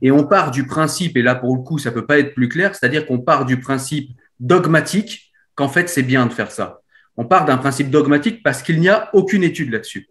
[0.02, 2.48] et on part du principe, et là, pour le coup, ça peut pas être plus
[2.48, 6.82] clair, c'est-à-dire qu'on part du principe dogmatique qu'en fait, c'est bien de faire ça.
[7.18, 10.08] On part d'un principe dogmatique parce qu'il n'y a aucune étude là-dessus.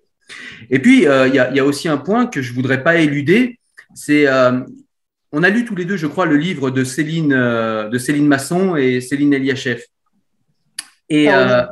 [0.70, 2.96] Et puis, euh, il y, a, y, a, aussi un point que je voudrais pas
[2.96, 3.58] éluder,
[3.94, 4.60] c'est euh,
[5.34, 8.26] on a lu tous les deux, je crois, le livre de Céline, euh, de Céline
[8.26, 9.82] Masson et Céline Eliachev.
[11.08, 11.64] Et euh,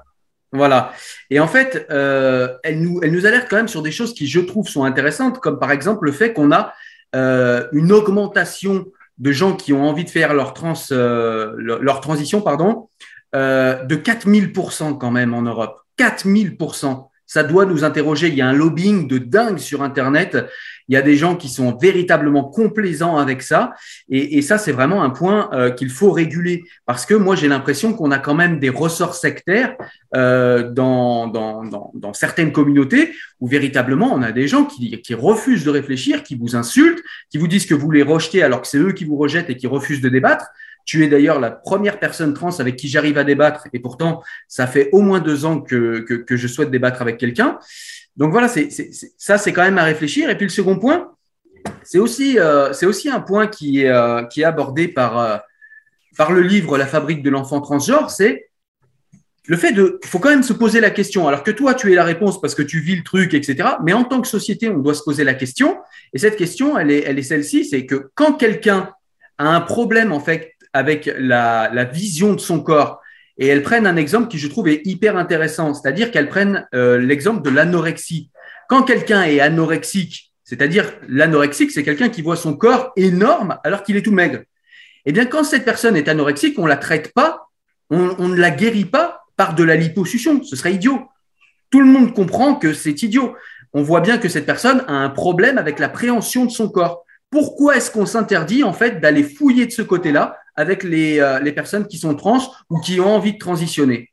[0.51, 0.93] voilà.
[1.31, 4.27] Et en fait, euh, elle, nous, elle nous alerte quand même sur des choses qui,
[4.27, 6.75] je trouve, sont intéressantes, comme par exemple le fait qu'on a
[7.15, 8.87] une augmentation
[9.19, 12.89] de gens qui ont envie de faire leur, trans, leur transition pardon,
[13.35, 15.79] de 4000% quand même en Europe.
[15.99, 18.29] 4000% ça doit nous interroger.
[18.29, 20.37] Il y a un lobbying de dingue sur Internet.
[20.89, 23.75] Il y a des gens qui sont véritablement complaisants avec ça.
[24.09, 26.65] Et, et ça, c'est vraiment un point euh, qu'il faut réguler.
[26.87, 29.77] Parce que moi, j'ai l'impression qu'on a quand même des ressorts sectaires
[30.15, 35.15] euh, dans, dans, dans, dans, certaines communautés où véritablement, on a des gens qui, qui
[35.15, 38.69] refusent de réfléchir, qui vous insultent, qui vous disent que vous les rejetez alors que
[38.69, 40.47] c'est eux qui vous rejettent et qui refusent de débattre.
[40.85, 44.67] Tu es d'ailleurs la première personne trans avec qui j'arrive à débattre, et pourtant, ça
[44.67, 47.59] fait au moins deux ans que, que, que je souhaite débattre avec quelqu'un.
[48.17, 50.29] Donc voilà, ça, c'est quand même à réfléchir.
[50.31, 51.13] Et puis le second point,
[51.83, 52.73] c'est aussi, euh,
[53.11, 55.37] un point qui est, euh, qui est abordé par, euh,
[56.17, 58.49] par le livre La fabrique de l'enfant transgenre, c'est
[59.47, 61.27] le fait de, il faut quand même se poser la question.
[61.27, 63.71] Alors que toi, tu es la réponse parce que tu vis le truc, etc.
[63.83, 65.79] Mais en tant que société, on doit se poser la question.
[66.13, 68.91] Et cette question, elle est, elle est celle-ci, c'est que quand quelqu'un
[69.39, 73.02] a un problème en fait avec la, vision de son corps,
[73.39, 76.99] et elles prennent un exemple qui je trouve est hyper intéressant, c'est-à-dire qu'elles prennent euh,
[76.99, 78.31] l'exemple de l'anorexie.
[78.69, 83.97] Quand quelqu'un est anorexique, c'est-à-dire l'anorexique, c'est quelqu'un qui voit son corps énorme alors qu'il
[83.97, 84.41] est tout maigre.
[85.07, 87.49] Eh bien, quand cette personne est anorexique, on la traite pas,
[87.91, 90.43] on, on ne la guérit pas par de la liposuction.
[90.43, 91.09] Ce serait idiot.
[91.71, 93.35] Tout le monde comprend que c'est idiot.
[93.73, 97.05] On voit bien que cette personne a un problème avec la préhension de son corps.
[97.31, 101.53] Pourquoi est-ce qu'on s'interdit en fait d'aller fouiller de ce côté-là avec les, euh, les,
[101.53, 104.11] personnes qui sont trans ou qui ont envie de transitionner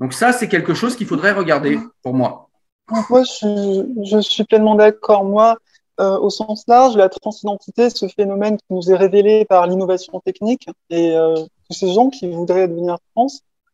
[0.00, 2.48] Donc ça, c'est quelque chose qu'il faudrait regarder pour moi.
[3.10, 5.24] Moi, je, je suis pleinement d'accord.
[5.24, 5.56] Moi,
[5.98, 10.68] euh, au sens large, la transidentité, ce phénomène qui nous est révélé par l'innovation technique
[10.90, 11.36] et euh,
[11.68, 13.28] tous ces gens qui voudraient devenir trans,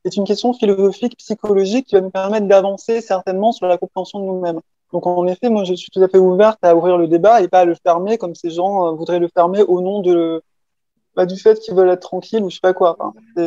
[0.05, 4.25] est une question philosophique, psychologique qui va nous permettre d'avancer certainement sur la compréhension de
[4.25, 4.61] nous-mêmes.
[4.93, 7.49] Donc en effet, moi je suis tout à fait ouverte à ouvrir le débat et
[7.49, 10.43] pas à le fermer comme ces gens voudraient le fermer au nom de
[11.17, 12.97] bah, du fait qu'ils veulent être tranquilles ou je sais pas quoi.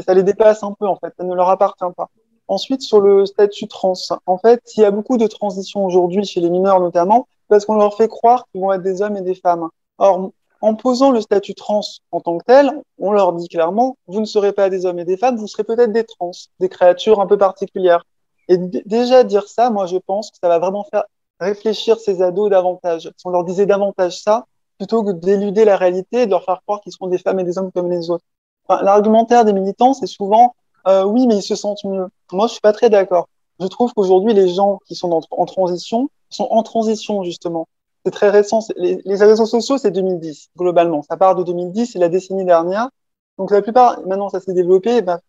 [0.06, 2.10] Ça les dépasse un peu en fait, ça ne leur appartient pas.
[2.48, 3.94] Ensuite sur le statut trans,
[4.26, 7.76] en fait, il y a beaucoup de transitions aujourd'hui chez les mineurs notamment parce qu'on
[7.76, 9.70] leur fait croire qu'ils vont être des hommes et des femmes.
[9.98, 14.20] Or en posant le statut trans en tant que tel, on leur dit clairement, vous
[14.20, 17.20] ne serez pas des hommes et des femmes, vous serez peut-être des trans, des créatures
[17.20, 18.04] un peu particulières.
[18.48, 21.04] Et déjà dire ça, moi je pense que ça va vraiment faire
[21.40, 23.12] réfléchir ces ados davantage.
[23.18, 24.46] Si on leur disait davantage ça,
[24.78, 27.44] plutôt que d'éluder la réalité et de leur faire croire qu'ils seront des femmes et
[27.44, 28.26] des hommes comme les autres.
[28.68, 30.56] Enfin, L'argumentaire des militants, c'est souvent
[30.88, 32.08] euh, oui, mais ils se sentent mieux.
[32.32, 33.28] Moi, je suis pas très d'accord.
[33.60, 37.68] Je trouve qu'aujourd'hui, les gens qui sont en transition sont en transition justement
[38.06, 38.60] c'est très récent.
[38.78, 41.02] Les, les, réseaux sociaux, c'est 2010, globalement.
[41.02, 42.90] Ça part de 2010, c'est la décennie dernière.
[43.38, 45.02] Donc, la plupart, maintenant, ça s'est développé.
[45.02, 45.20] Ben,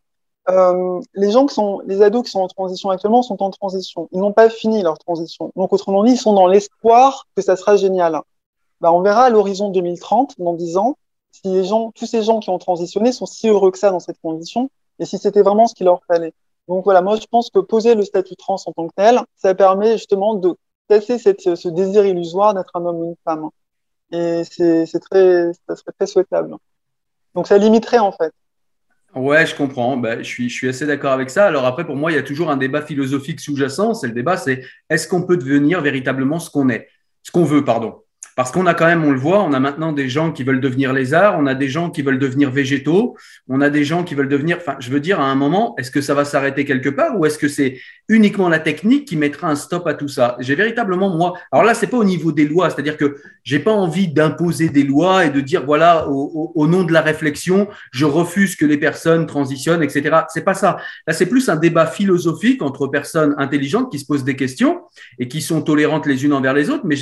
[0.49, 4.09] euh, les gens qui sont, les ados qui sont en transition actuellement sont en transition.
[4.13, 5.51] Ils n'ont pas fini leur transition.
[5.57, 8.21] Donc, autrement dit, ils sont dans l'espoir que ça sera génial.
[8.81, 10.97] Ben, on verra à l'horizon 2030, dans 10 ans,
[11.33, 11.43] si
[11.95, 15.05] tous ces gens qui ont transitionné sont si heureux que ça dans cette condition, et
[15.05, 16.33] si c'était vraiment ce qu'il leur fallait.
[16.69, 19.55] Donc voilà, moi je pense que poser le statut trans en tant que tel, ça
[19.55, 20.55] permet justement de
[20.89, 23.51] casser ce désir illusoire d'être un homme ou une femme.
[24.13, 26.57] Et c'est très, ça serait très souhaitable.
[27.35, 28.33] Donc ça limiterait en fait.
[29.15, 29.97] Ouais, je comprends.
[29.97, 31.47] Ben, je, suis, je suis assez d'accord avec ça.
[31.47, 33.95] Alors après, pour moi, il y a toujours un débat philosophique sous-jacent.
[33.95, 36.89] C'est le débat, c'est est-ce qu'on peut devenir véritablement ce qu'on est,
[37.23, 38.03] ce qu'on veut, pardon.
[38.37, 40.61] Parce qu'on a quand même, on le voit, on a maintenant des gens qui veulent
[40.61, 43.17] devenir lézards, on a des gens qui veulent devenir végétaux,
[43.49, 44.59] on a des gens qui veulent devenir.
[44.59, 47.25] Enfin, je veux dire, à un moment, est-ce que ça va s'arrêter quelque part ou
[47.25, 47.79] est-ce que c'est
[48.11, 50.37] uniquement la technique qui mettra un stop à tout ça?
[50.39, 51.33] J'ai véritablement moi.
[51.51, 54.85] Alors là, c'est pas au niveau des lois, c'est-à-dire que j'ai pas envie d'imposer des
[54.85, 59.25] lois et de dire voilà, au, nom de la réflexion, je refuse que les personnes
[59.25, 60.15] transitionnent, etc.
[60.29, 60.77] C'est pas ça.
[61.07, 64.83] Là, c'est plus un débat philosophique entre personnes intelligentes qui se posent des questions
[65.19, 66.85] et qui sont tolérantes les unes envers les autres.
[66.85, 66.97] Mais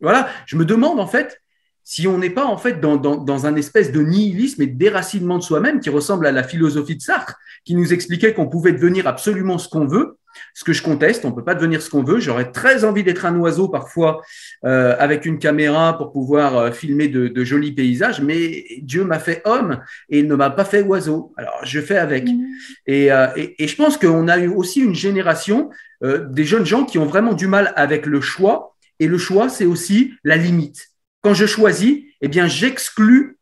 [0.00, 1.40] voilà, je me demande en fait
[1.88, 4.76] si on n'est pas en fait dans, dans, dans, un espèce de nihilisme et de
[4.76, 8.72] déracinement de soi-même qui ressemble à la philosophie de Sartre, qui nous expliquait qu'on pouvait
[8.72, 10.18] devenir absolument ce qu'on veut,
[10.52, 12.18] ce que je conteste, on peut pas devenir ce qu'on veut.
[12.18, 14.20] J'aurais très envie d'être un oiseau parfois
[14.64, 19.20] euh, avec une caméra pour pouvoir euh, filmer de, de, jolis paysages, mais Dieu m'a
[19.20, 21.32] fait homme et il ne m'a pas fait oiseau.
[21.36, 22.24] Alors je fais avec.
[22.24, 22.44] Mmh.
[22.86, 25.70] Et, euh, et, et, je pense qu'on a eu aussi une génération
[26.02, 29.48] euh, des jeunes gens qui ont vraiment du mal avec le choix et le choix,
[29.48, 30.88] c'est aussi la limite.
[31.22, 33.38] Quand je choisis, eh bien, j'exclus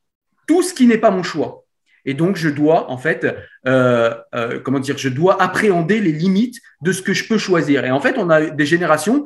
[0.46, 1.64] tout ce qui n'est pas mon choix.
[2.04, 3.26] Et donc, je dois, en fait,
[3.66, 7.84] euh, euh, comment dire, je dois appréhender les limites de ce que je peux choisir.
[7.84, 9.24] Et en fait, on a des générations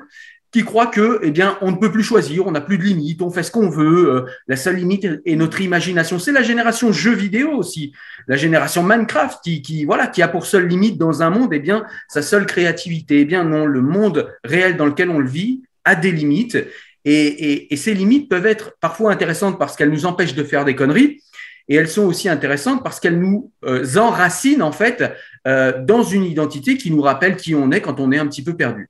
[0.51, 3.21] qui croient que, eh bien, on ne peut plus choisir, on n'a plus de limites,
[3.21, 4.11] on fait ce qu'on veut.
[4.11, 6.19] Euh, la seule limite est notre imagination.
[6.19, 7.93] C'est la génération jeux vidéo aussi,
[8.29, 11.59] la génération Minecraft qui, qui, voilà, qui a pour seule limite dans un monde, eh
[11.59, 13.21] bien, sa seule créativité.
[13.21, 16.59] Eh bien, non, le monde réel dans lequel on le vit, a des limites.
[17.05, 21.23] Et, ces limites peuvent être parfois intéressantes parce qu'elles nous empêchent de faire des conneries.
[21.69, 25.05] Et elles sont aussi intéressantes parce qu'elles nous euh, enracinent en fait
[25.47, 28.43] euh, dans une identité qui nous rappelle qui on est quand on est un petit
[28.43, 28.89] peu perdu.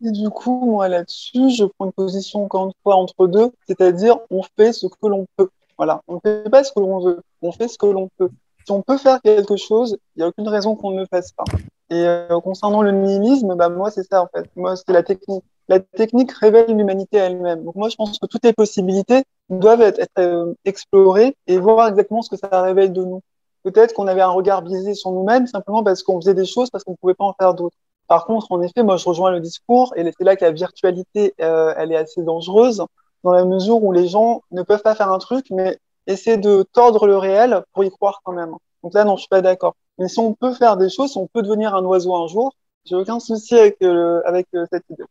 [0.00, 4.42] Du coup, moi là-dessus, je prends une position encore une fois entre deux, c'est-à-dire on
[4.56, 5.48] fait ce que l'on peut.
[5.76, 8.30] Voilà, on ne fait pas ce que l'on veut, on fait ce que l'on peut.
[8.64, 11.32] Si on peut faire quelque chose, il n'y a aucune raison qu'on ne le fasse
[11.32, 11.44] pas.
[11.90, 14.48] Et euh, concernant le nihilisme, bah, moi, c'est ça, en fait.
[14.54, 15.44] Moi, c'est la technique.
[15.70, 17.62] La technique révèle l'humanité elle-même.
[17.62, 22.22] Donc, moi, je pense que toutes les possibilités doivent être, euh, explorées et voir exactement
[22.22, 23.22] ce que ça révèle de nous.
[23.62, 26.82] Peut-être qu'on avait un regard biaisé sur nous-mêmes simplement parce qu'on faisait des choses parce
[26.82, 27.76] qu'on ne pouvait pas en faire d'autres.
[28.08, 31.34] Par contre, en effet, moi, je rejoins le discours et c'est là que la virtualité,
[31.40, 32.82] euh, elle est assez dangereuse
[33.22, 35.78] dans la mesure où les gens ne peuvent pas faire un truc, mais
[36.08, 38.56] essayer de tordre le réel pour y croire quand même.
[38.82, 39.76] Donc là, non, je suis pas d'accord.
[39.98, 42.54] Mais si on peut faire des choses, si on peut devenir un oiseau un jour,
[42.86, 45.04] j'ai aucun souci avec, euh, avec cette idée.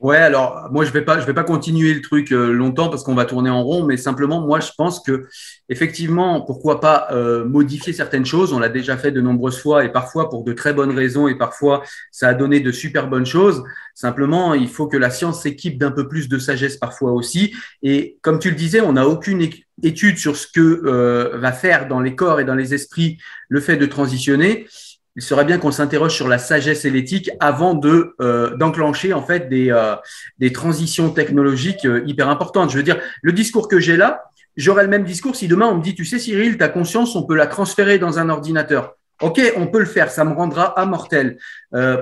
[0.00, 3.04] Ouais, alors moi je vais pas, je vais pas continuer le truc euh, longtemps parce
[3.04, 5.28] qu'on va tourner en rond, mais simplement moi je pense que
[5.68, 8.52] effectivement, pourquoi pas euh, modifier certaines choses.
[8.52, 11.36] On l'a déjà fait de nombreuses fois et parfois pour de très bonnes raisons et
[11.36, 13.62] parfois ça a donné de super bonnes choses.
[13.94, 17.54] Simplement, il faut que la science s'équipe d'un peu plus de sagesse parfois aussi.
[17.82, 19.48] Et comme tu le disais, on n'a aucune
[19.82, 23.60] étude sur ce que euh, va faire dans les corps et dans les esprits le
[23.60, 24.66] fait de transitionner
[25.16, 29.22] il serait bien qu'on s'interroge sur la sagesse et l'éthique avant de euh, d'enclencher en
[29.22, 29.94] fait des euh,
[30.38, 32.70] des transitions technologiques euh, hyper importantes.
[32.70, 34.24] Je veux dire, le discours que j'ai là,
[34.56, 37.24] j'aurais le même discours si demain on me dit, tu sais Cyril, ta conscience, on
[37.24, 38.94] peut la transférer dans un ordinateur.
[39.22, 41.38] Ok, on peut le faire, ça me rendra immortel.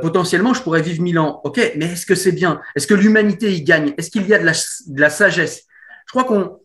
[0.00, 1.42] potentiellement, je pourrais vivre mille ans.
[1.44, 2.62] Ok, mais est-ce que c'est bien?
[2.74, 3.92] Est-ce que l'humanité y gagne?
[3.98, 5.64] Est-ce qu'il y a de la, de la sagesse?
[6.06, 6.61] Je crois qu'on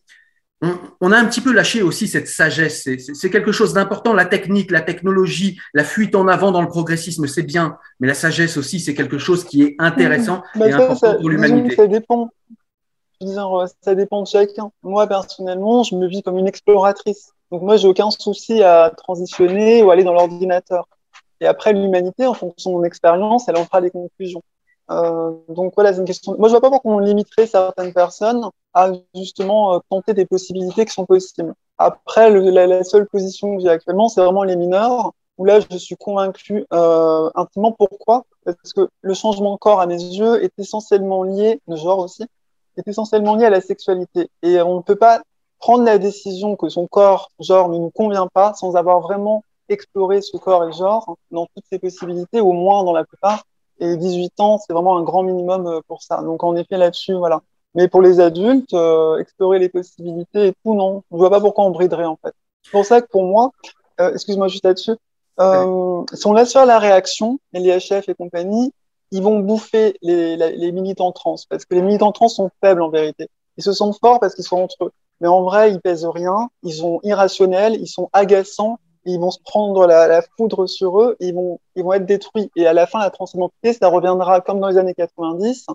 [1.01, 2.89] on, a un petit peu lâché aussi cette sagesse.
[3.13, 4.13] C'est quelque chose d'important.
[4.13, 7.77] La technique, la technologie, la fuite en avant dans le progressisme, c'est bien.
[7.99, 11.75] Mais la sagesse aussi, c'est quelque chose qui est intéressant et important pour l'humanité.
[11.75, 12.29] Ça dépend.
[13.81, 14.71] ça dépend de chacun.
[14.81, 17.33] Moi, personnellement, je me vis comme une exploratrice.
[17.51, 20.87] Donc moi, j'ai aucun souci à transitionner ou aller dans l'ordinateur.
[21.39, 24.41] Et après, l'humanité, en fonction de mon expérience, elle en fera des conclusions.
[24.89, 26.35] Euh, donc voilà, c'est une question.
[26.37, 30.85] Moi, je vois pas pourquoi on limiterait certaines personnes à justement euh, tenter des possibilités
[30.85, 31.53] qui sont possibles.
[31.77, 35.95] Après, la, seule position que j'ai actuellement, c'est vraiment les mineurs, où là, je suis
[35.95, 37.71] convaincu euh, intimement.
[37.71, 38.25] Pourquoi?
[38.45, 42.25] Parce que le changement de corps, à mes yeux, est essentiellement lié, le genre aussi,
[42.77, 44.29] est essentiellement lié à la sexualité.
[44.41, 45.21] Et on ne peut pas
[45.59, 50.21] prendre la décision que son corps, genre, ne nous convient pas sans avoir vraiment exploré
[50.21, 53.43] ce corps et genre dans toutes ses possibilités, au moins dans la plupart.
[53.79, 56.21] Et 18 ans, c'est vraiment un grand minimum euh, pour ça.
[56.21, 57.41] Donc en effet, là-dessus, voilà.
[57.75, 61.03] Mais pour les adultes, euh, explorer les possibilités et tout, non.
[61.11, 62.33] Je vois pas pourquoi on briderait, en fait.
[62.63, 63.51] C'est pour ça que pour moi,
[64.01, 64.95] euh, excuse-moi juste là-dessus,
[65.39, 68.73] euh, si on laisse faire la réaction, l'IHF et compagnie,
[69.11, 72.89] ils vont bouffer les, les, militants trans, parce que les militants trans sont faibles en
[72.89, 73.29] vérité.
[73.57, 74.91] Ils se sentent forts parce qu'ils sont entre eux.
[75.21, 78.79] Mais en vrai, ils pèsent rien, ils sont irrationnels, ils sont agaçants,
[79.11, 82.51] ils vont se prendre la, foudre sur eux, ils vont, ils vont être détruits.
[82.55, 85.67] Et à la fin, la transidentité, ça reviendra comme dans les années 90,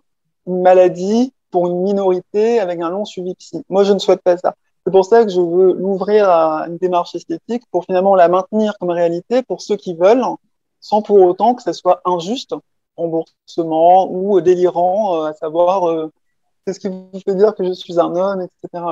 [0.47, 3.65] une maladie pour une minorité avec un long suivi psy.
[3.69, 4.55] Moi, je ne souhaite pas ça.
[4.85, 8.77] C'est pour ça que je veux l'ouvrir à une démarche esthétique pour finalement la maintenir
[8.79, 10.25] comme réalité pour ceux qui veulent,
[10.81, 12.55] sans pour autant que ça soit injuste,
[12.97, 16.13] remboursement ou délirant, euh, à savoir euh,
[16.67, 18.85] qu'est-ce qui vous fait dire que je suis un homme, etc.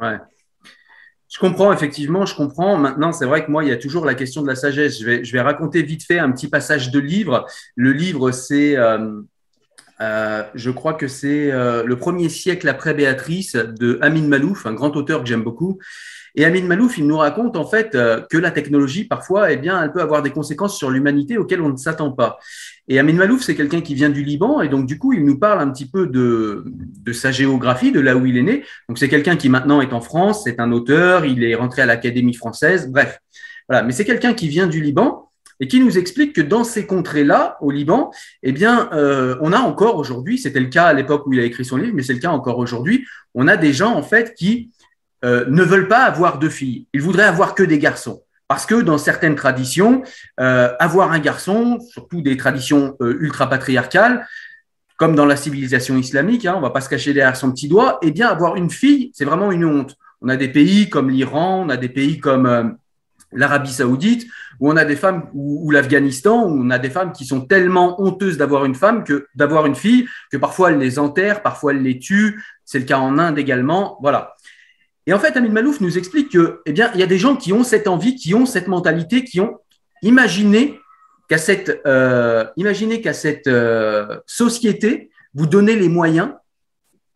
[0.00, 0.18] Ouais.
[1.36, 2.78] Je comprends, effectivement, je comprends.
[2.78, 4.98] Maintenant, c'est vrai que moi, il y a toujours la question de la sagesse.
[4.98, 7.44] Je vais, raconter vite fait un petit passage de livre.
[7.74, 9.20] Le livre, c'est euh,
[10.00, 14.72] euh, je crois que c'est euh, le premier siècle après Béatrice de Amin Malouf, un
[14.72, 15.78] grand auteur que j'aime beaucoup.
[16.38, 19.82] Et Amin Malouf, il nous raconte en fait euh, que la technologie, parfois, eh bien,
[19.82, 22.38] elle peut avoir des conséquences sur l'humanité auxquelles on ne s'attend pas.
[22.88, 25.38] Et Amin Malouf, c'est quelqu'un qui vient du Liban, et donc du coup, il nous
[25.38, 26.64] parle un petit peu de,
[27.12, 28.64] sa géographie, de là où il est né.
[28.88, 31.86] Donc c'est quelqu'un qui maintenant est en France, c'est un auteur, il est rentré à
[31.86, 33.18] l'Académie française, bref.
[33.68, 36.86] Voilà, mais c'est quelqu'un qui vient du Liban et qui nous explique que dans ces
[36.86, 38.10] contrées-là, au Liban,
[38.42, 41.44] eh bien, euh, on a encore aujourd'hui, c'était le cas à l'époque où il a
[41.44, 44.34] écrit son livre, mais c'est le cas encore aujourd'hui, on a des gens en fait
[44.34, 44.70] qui
[45.26, 48.22] euh, ne veulent pas avoir de filles, ils voudraient avoir que des garçons.
[48.48, 50.02] Parce que dans certaines traditions,
[50.40, 54.26] euh, avoir un garçon, surtout des traditions ultra patriarcales,
[54.96, 57.98] comme dans la civilisation islamique, hein, on va pas se cacher derrière son petit doigt,
[58.02, 59.96] eh bien avoir une fille, c'est vraiment une honte.
[60.22, 62.76] On a des pays comme l'Iran, on a des pays comme
[63.32, 64.26] l'Arabie Saoudite,
[64.60, 68.00] où on a des femmes, ou, l'Afghanistan, où on a des femmes qui sont tellement
[68.00, 71.82] honteuses d'avoir une femme que d'avoir une fille, que parfois elles les enterrent, parfois elles
[71.82, 72.42] les tuent.
[72.64, 73.98] C'est le cas en Inde également.
[74.00, 74.35] Voilà.
[75.06, 77.36] Et en fait, Amin Malouf nous explique que, eh bien, il y a des gens
[77.36, 79.58] qui ont cette envie, qui ont cette mentalité, qui ont
[80.02, 80.80] imaginé
[81.28, 82.44] qu'à cette, euh,
[83.02, 86.32] qu'à cette euh, société, vous donnez les moyens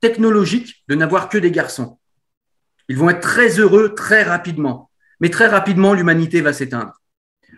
[0.00, 1.98] technologiques de n'avoir que des garçons.
[2.88, 4.90] Ils vont être très heureux très rapidement.
[5.20, 6.92] Mais très rapidement, l'humanité va s'éteindre.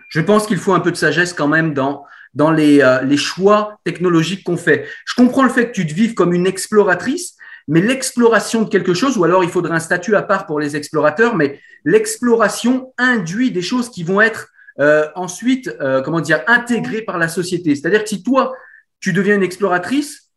[0.08, 3.16] Je pense qu'il faut un peu de sagesse quand même dans, dans les, euh, les
[3.16, 4.86] choix technologiques qu'on fait.
[5.06, 7.36] Je comprends le fait que tu te vives comme une exploratrice,
[7.68, 10.76] mais l'exploration de quelque chose, ou alors il faudrait un statut à part pour les
[10.76, 14.48] explorateurs, mais l'exploration induit des choses qui vont être
[14.80, 17.74] euh, ensuite, euh, comment dire, intégrées par la société.
[17.74, 18.54] C'est-à-dire que si toi,
[19.00, 20.30] tu deviens une exploratrice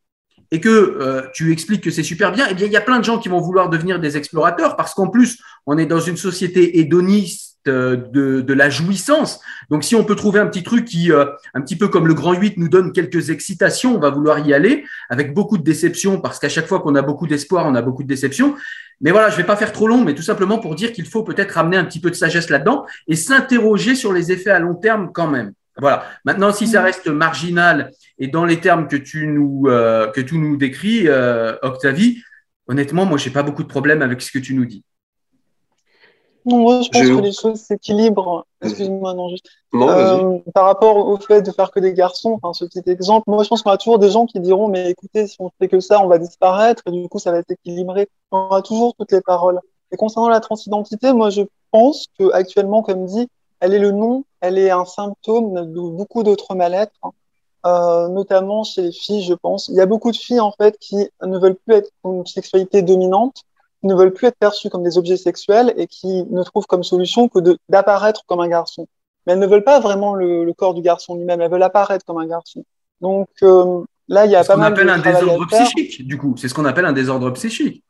[0.51, 3.03] et que tu expliques que c'est super bien, eh bien, il y a plein de
[3.03, 6.79] gens qui vont vouloir devenir des explorateurs parce qu'en plus, on est dans une société
[6.79, 9.41] hédoniste euh, de, de, la jouissance.
[9.69, 12.13] Donc, si on peut trouver un petit truc qui, euh, un petit peu comme le
[12.13, 16.21] grand 8, nous donne quelques excitations, on va vouloir y aller avec beaucoup de déception
[16.21, 18.55] parce qu'à chaque fois qu'on a beaucoup d'espoir, on a beaucoup de déception.
[19.01, 21.23] Mais voilà, je vais pas faire trop long, mais tout simplement pour dire qu'il faut
[21.23, 24.75] peut-être ramener un petit peu de sagesse là-dedans et s'interroger sur les effets à long
[24.75, 25.53] terme quand même.
[25.77, 26.05] Voilà.
[26.23, 30.37] Maintenant, si ça reste marginal et dans les termes que tu nous, euh, que tu
[30.37, 31.09] nous décris,
[31.61, 32.21] Octavie,
[32.67, 34.83] honnêtement, moi, j'ai pas beaucoup de problèmes avec ce que tu nous dis.
[36.45, 38.45] Non, moi, je pense que les choses s'équilibrent.
[38.61, 39.47] Excuse-moi, non, juste.
[39.73, 43.43] euh, par rapport au fait de faire que des garçons, enfin, ce petit exemple, moi,
[43.43, 45.79] je pense qu'on a toujours des gens qui diront, mais écoutez, si on fait que
[45.79, 48.09] ça, on va disparaître, et du coup, ça va être équilibré.
[48.31, 49.59] On aura toujours toutes les paroles.
[49.91, 51.41] Et concernant la transidentité, moi, je
[51.71, 53.27] pense que actuellement, comme dit,
[53.59, 57.09] elle est le nom, elle est un symptôme de beaucoup d'autres mal-être, hein.
[57.65, 59.67] euh, notamment chez les filles, je pense.
[59.69, 62.83] Il y a beaucoup de filles, en fait, qui ne veulent plus être une sexualité
[62.83, 63.41] dominante,
[63.85, 67.27] ne veulent plus être perçus comme des objets sexuels et qui ne trouvent comme solution
[67.29, 68.87] que d'apparaître comme un garçon.
[69.25, 72.05] Mais elles ne veulent pas vraiment le, le corps du garçon lui-même, elles veulent apparaître
[72.05, 72.63] comme un garçon.
[73.01, 74.77] Donc euh, là, il y a pas mal de.
[74.79, 76.35] C'est ce qu'on appelle un désordre psychique, du coup.
[76.37, 77.83] C'est ce qu'on appelle un désordre psychique.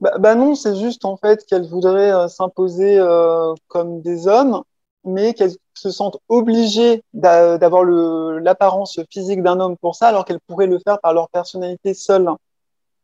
[0.00, 4.62] Bah, bah non, c'est juste en fait qu'elles voudraient euh, s'imposer euh, comme des hommes,
[5.04, 10.66] mais qu'elles se sentent obligées d'avoir l'apparence physique d'un homme pour ça, alors qu'elles pourraient
[10.66, 12.28] le faire par leur personnalité seule.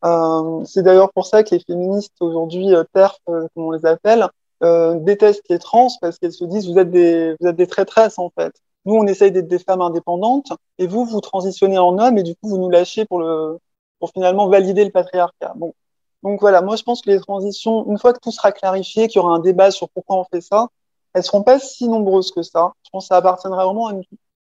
[0.04, 3.84] Euh, c'est d'ailleurs pour ça que les féministes aujourd'hui, euh, TERF, euh, comme on les
[3.86, 4.28] appelle,
[4.62, 8.18] euh, détestent les trans parce qu'elles se disent vous êtes des vous êtes des traîtresses
[8.18, 8.52] en fait.
[8.84, 12.34] Nous on essaye d'être des femmes indépendantes et vous vous transitionnez en homme et du
[12.34, 13.58] coup vous nous lâchez pour le
[13.98, 15.52] pour finalement valider le patriarcat.
[15.56, 15.74] Bon.
[16.22, 19.20] Donc voilà, moi je pense que les transitions, une fois que tout sera clarifié, qu'il
[19.20, 20.68] y aura un débat sur pourquoi on fait ça,
[21.14, 22.72] elles seront pas si nombreuses que ça.
[22.84, 24.02] Je pense que ça appartiendra vraiment à une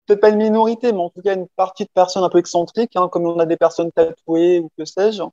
[0.05, 2.95] peut-être pas une minorité, mais en tout cas une partie de personnes un peu excentriques,
[2.95, 5.23] hein, comme on a des personnes tatouées ou que sais-je,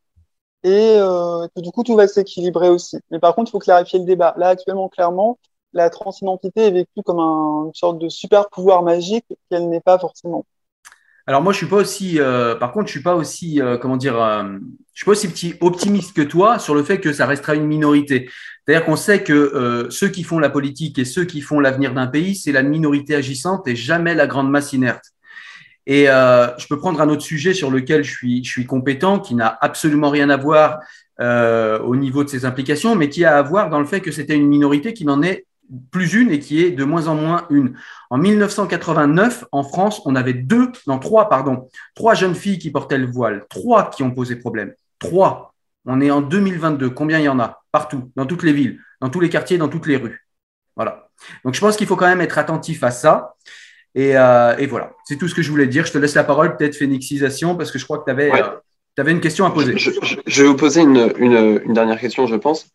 [0.65, 2.99] et euh, du coup tout va s'équilibrer aussi.
[3.11, 4.35] Mais par contre, il faut clarifier le débat.
[4.39, 5.39] Là, actuellement, clairement,
[5.73, 9.99] la transidentité est vécue comme un, une sorte de super pouvoir magique qu'elle n'est pas
[9.99, 10.45] forcément.
[11.29, 12.19] Alors moi, je suis pas aussi.
[12.19, 14.45] Euh, par contre, je suis pas aussi, euh, comment dire, euh,
[14.95, 17.67] je suis pas aussi petit optimiste que toi sur le fait que ça restera une
[17.67, 18.31] minorité.
[18.65, 21.93] C'est-à-dire qu'on sait que euh, ceux qui font la politique et ceux qui font l'avenir
[21.93, 25.05] d'un pays, c'est la minorité agissante et jamais la grande masse inerte.
[25.87, 29.35] Et je peux prendre un autre sujet sur lequel je suis, je suis compétent, qui
[29.35, 30.81] n'a absolument rien à voir
[31.19, 34.37] au niveau de ses implications, mais qui a à voir dans le fait que c'était
[34.37, 35.47] une minorité qui n'en est
[35.91, 37.77] plus une et qui est de moins en moins une.
[38.11, 42.99] En 1989, en France, on avait deux, non trois, pardon, trois jeunes filles qui portaient
[42.99, 45.55] le voile, trois qui ont posé problème, trois.
[45.85, 46.91] On est en 2022.
[46.91, 47.63] Combien il y en a?
[47.73, 50.27] Partout, dans toutes les villes, dans tous les quartiers, dans toutes les rues.
[50.77, 51.09] Voilà.
[51.45, 53.35] Donc je pense qu'il faut quand même être attentif à ça.
[53.97, 55.87] Euh, et, voilà, c'est tout ce que je voulais dire.
[55.87, 59.05] Je te laisse la parole, peut-être phénixisation, parce que je crois que tu avais, euh,
[59.05, 59.77] une question à poser.
[59.77, 62.69] Je, vais vous poser une, dernière question, je pense.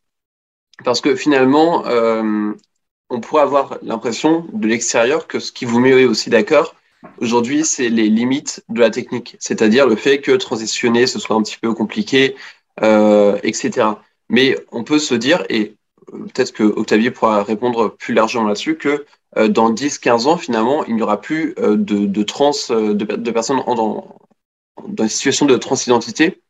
[0.83, 2.51] Parce que finalement, euh,
[3.09, 6.75] on pourrait avoir l'impression de l'extérieur que ce qui vous met aussi d'accord
[7.19, 9.35] aujourd'hui, c'est les limites de la technique.
[9.39, 12.35] C'est-à-dire le fait que transitionner, ce soit un petit peu compliqué,
[12.81, 13.87] etc.
[14.29, 15.75] Mais on peut se dire, et
[16.11, 19.05] peut-être que Octavie pourra répondre plus largement là-dessus, que
[19.37, 23.61] euh, dans 10-15 ans, finalement, il n'y aura plus euh, de, trans, euh, de, personnes
[23.65, 24.17] dans,
[24.87, 26.41] dans une situation de transidentité,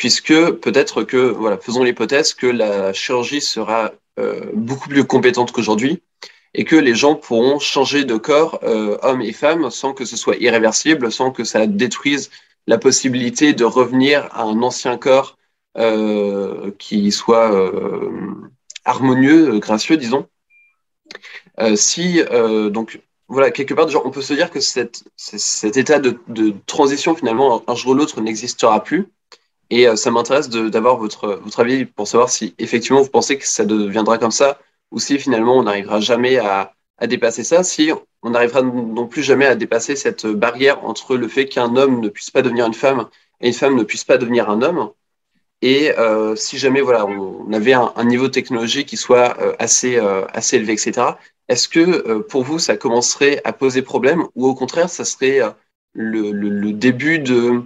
[0.00, 0.32] puisque
[0.64, 3.92] peut-être que, voilà, faisons l'hypothèse que la chirurgie sera
[4.54, 6.02] beaucoup plus compétente qu'aujourd'hui
[6.54, 10.16] et que les gens pourront changer de corps, euh, hommes et femmes, sans que ce
[10.16, 12.30] soit irréversible, sans que ça détruise
[12.66, 15.36] la possibilité de revenir à un ancien corps
[15.76, 18.10] euh, qui soit euh,
[18.84, 20.26] harmonieux, gracieux, disons.
[21.60, 26.18] Euh, si euh, donc voilà quelque part on peut se dire que cet état de,
[26.66, 29.08] transition finalement un jour ou l'autre n'existera plus
[29.70, 33.46] et euh, ça m'intéresse d'avoir votre votre avis pour savoir si effectivement vous pensez que
[33.46, 34.58] ça deviendra comme ça
[34.90, 37.90] ou si finalement on n'arrivera jamais à, à dépasser ça si
[38.22, 42.08] on n'arrivera non plus jamais à dépasser cette barrière entre le fait qu'un homme ne
[42.08, 43.08] puisse pas devenir une femme
[43.40, 44.90] et une femme ne puisse pas devenir un homme
[45.62, 50.24] et euh, si jamais voilà, on avait un, niveau technologique qui soit euh, assez, euh,
[50.32, 51.18] assez élevé, etc.,
[51.48, 55.42] est-ce que euh, pour vous, ça commencerait à poser problème ou au contraire, ça serait
[55.42, 55.50] euh,
[55.92, 57.62] le, le, le, début de,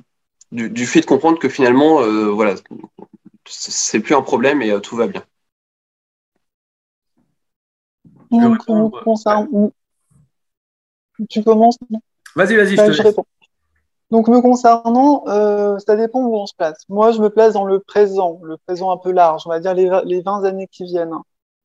[0.55, 2.55] du, du, fait de comprendre que finalement, euh, voilà,
[3.47, 5.23] c'est plus un problème et tout va bien
[8.31, 8.59] Donc,
[11.29, 11.79] Tu commences
[12.37, 13.17] Vas-y, vas-y, je te laisse.
[14.11, 16.85] Donc, me concernant, euh, ça dépend où on se place.
[16.89, 19.75] Moi, je me place dans le présent, le présent un peu large, on va dire
[19.75, 21.15] les, les 20 années qui viennent.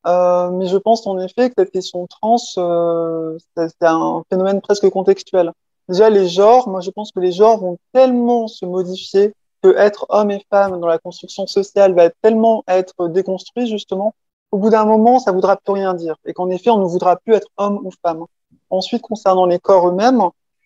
[0.07, 4.89] Euh, mais je pense en effet que cette question trans, euh, c'est un phénomène presque
[4.89, 5.51] contextuel.
[5.89, 10.05] Déjà, les genres, moi je pense que les genres vont tellement se modifier que être
[10.09, 14.13] homme et femme dans la construction sociale va tellement être déconstruit justement
[14.51, 16.15] au bout d'un moment, ça voudra plus rien dire.
[16.25, 18.25] Et qu'en effet, on ne voudra plus être homme ou femme.
[18.69, 20.21] Ensuite, concernant les corps eux-mêmes,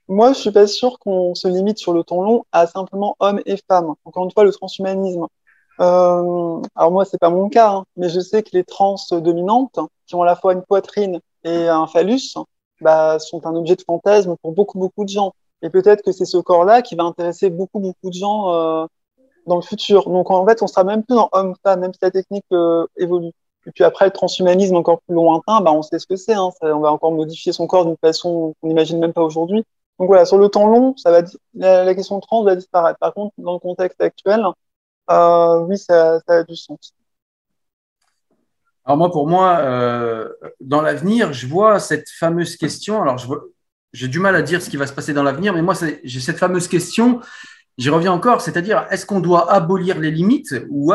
[0.08, 3.42] moi, je suis pas sûr qu'on se limite sur le temps long à simplement homme
[3.46, 3.94] et femme.
[4.06, 5.28] Encore une fois, le transhumanisme.
[5.80, 9.80] Euh, alors moi, c'est pas mon cas, hein, mais je sais que les trans dominantes,
[10.06, 12.36] qui ont à la fois une poitrine et un phallus,
[12.84, 15.34] bah, sont un objet de fantasme pour beaucoup, beaucoup de gens.
[15.62, 18.86] Et peut-être que c'est ce corps-là qui va intéresser beaucoup, beaucoup de gens euh,
[19.48, 20.10] dans le futur.
[20.10, 23.32] Donc en fait, on sera même plus dans homme-femme, même si la technique euh, évolue.
[23.66, 26.34] Et puis après, le transhumanisme encore plus lointain, bah, on sait ce que c'est.
[26.34, 29.64] Hein, on va encore modifier son corps d'une façon qu'on n'imagine même pas aujourd'hui.
[30.00, 31.22] Donc voilà, sur le temps long, ça va
[31.54, 33.00] la, la, question trans va disparaître.
[33.00, 34.44] Par contre, dans le contexte actuel,
[35.12, 36.94] euh, oui, ça, ça, a du sens.
[38.86, 40.28] Alors moi, pour moi, euh,
[40.60, 43.02] dans l'avenir, je vois cette fameuse question.
[43.02, 43.18] Alors,
[43.94, 45.74] j'ai du mal à dire ce qui va se passer dans l'avenir, mais moi,
[46.04, 47.22] j'ai cette fameuse question.
[47.78, 50.94] J'y reviens encore, c'est-à-dire, est-ce qu'on doit abolir les limites ou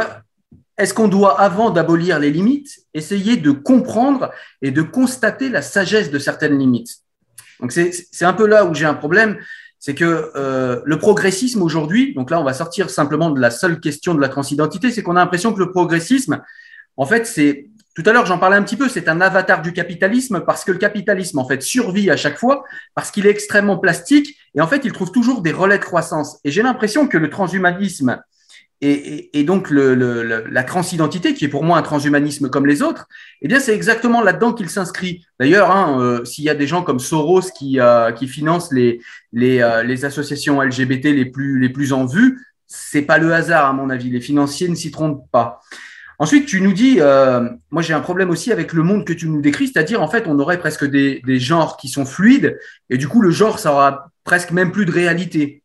[0.77, 4.31] est-ce qu'on doit, avant d'abolir les limites, essayer de comprendre
[4.63, 6.99] et de constater la sagesse de certaines limites?
[7.61, 9.39] Donc, c'est un peu là où j'ai un problème
[9.81, 13.79] c'est que euh, le progressisme aujourd'hui, donc là on va sortir simplement de la seule
[13.79, 16.43] question de la transidentité, c'est qu'on a l'impression que le progressisme,
[16.97, 19.73] en fait, c'est tout à l'heure j'en parlais un petit peu, c'est un avatar du
[19.73, 22.65] capitalisme parce que le capitalisme en fait survit à chaque fois
[22.95, 26.39] parce qu'il est extrêmement plastique et en fait il trouve toujours des relais de croissance.
[26.45, 28.21] Et j'ai l'impression que le transhumanisme
[28.81, 33.09] et, donc la transidentité, qui est pour moi un transhumanisme comme les autres,
[33.43, 35.27] eh bien c'est exactement là-dedans qu'il s'inscrit.
[35.41, 38.99] D'ailleurs, hein, euh, s'il y a des gens comme Soros qui, euh, financent euh,
[39.33, 43.91] les, associations LGBT les plus, les plus en vue, c'est pas le hasard à mon
[43.91, 44.11] avis.
[44.11, 45.61] Les financiers ne s'y trompent pas.
[46.19, 46.99] Ensuite, tu nous dis,
[47.71, 50.27] moi j'ai un problème aussi avec le monde que tu nous décris, c'est-à-dire en fait
[50.27, 52.59] on aurait presque des, des genres qui sont fluides
[52.91, 55.63] et du coup le genre ça aura presque même plus de réalité.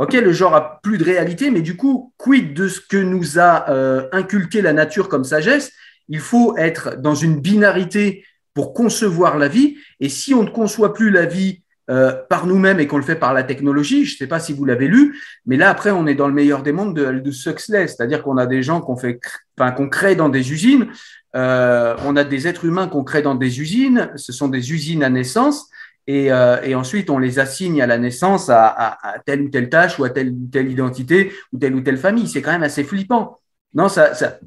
[0.00, 3.38] Ok, le genre a plus de réalité, mais du coup, quid de ce que nous
[3.38, 5.72] a euh, inculqué la nature comme sagesse?
[6.08, 8.24] Il faut être dans une binarité
[8.54, 9.76] pour concevoir la vie.
[10.00, 13.16] Et si on ne conçoit plus la vie euh, par nous-mêmes et qu'on le fait
[13.16, 16.06] par la technologie, je ne sais pas si vous l'avez lu, mais là après on
[16.06, 19.18] est dans le meilleur des mondes de, de c'est-à-dire qu'on a des gens qu'on fait,
[19.58, 20.86] enfin qu'on crée dans des usines,
[21.34, 25.02] euh, on a des êtres humains qu'on crée dans des usines, ce sont des usines
[25.02, 25.68] à naissance,
[26.06, 30.04] et, euh, ensuite on les assigne à la naissance à, telle ou telle tâche ou
[30.04, 32.28] à telle ou telle identité ou telle ou telle famille.
[32.28, 33.40] C'est quand même assez flippant.
[33.74, 34.38] Non, ça, ça,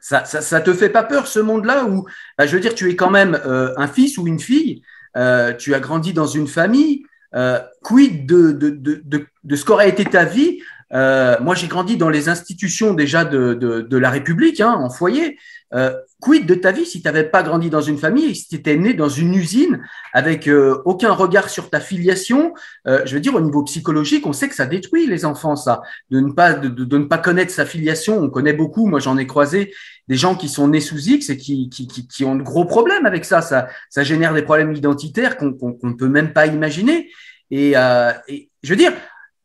[0.00, 2.04] ça, ça, te fait pas peur ce monde-là où,
[2.36, 4.82] bah, je veux dire, tu es quand même un fils ou une fille,
[5.16, 7.04] euh, tu as grandi dans une famille.
[7.32, 10.58] Euh, quid de, de, de, de, de ce qu'aurait été ta vie
[10.92, 14.90] euh, moi, j'ai grandi dans les institutions déjà de, de, de la République, hein, en
[14.90, 15.38] foyer.
[15.72, 18.56] Euh, quid de ta vie si tu n'avais pas grandi dans une famille, si tu
[18.56, 19.80] étais né dans une usine
[20.12, 22.54] avec euh, aucun regard sur ta filiation?
[22.88, 25.80] Euh, Je veux dire, au niveau psychologique, on sait que ça détruit les enfants, ça,
[26.10, 28.18] de ne pas de, de ne pas connaître sa filiation.
[28.18, 28.86] On connaît beaucoup.
[28.86, 29.72] Moi, j'en ai croisé
[30.08, 32.64] des gens qui sont nés sous X et qui, qui, qui, qui ont de gros
[32.64, 33.40] problèmes avec ça.
[33.40, 37.08] Ça, ça génère des problèmes identitaires qu'on ne peut même pas imaginer.
[37.52, 38.92] Et, euh, et je veux dire,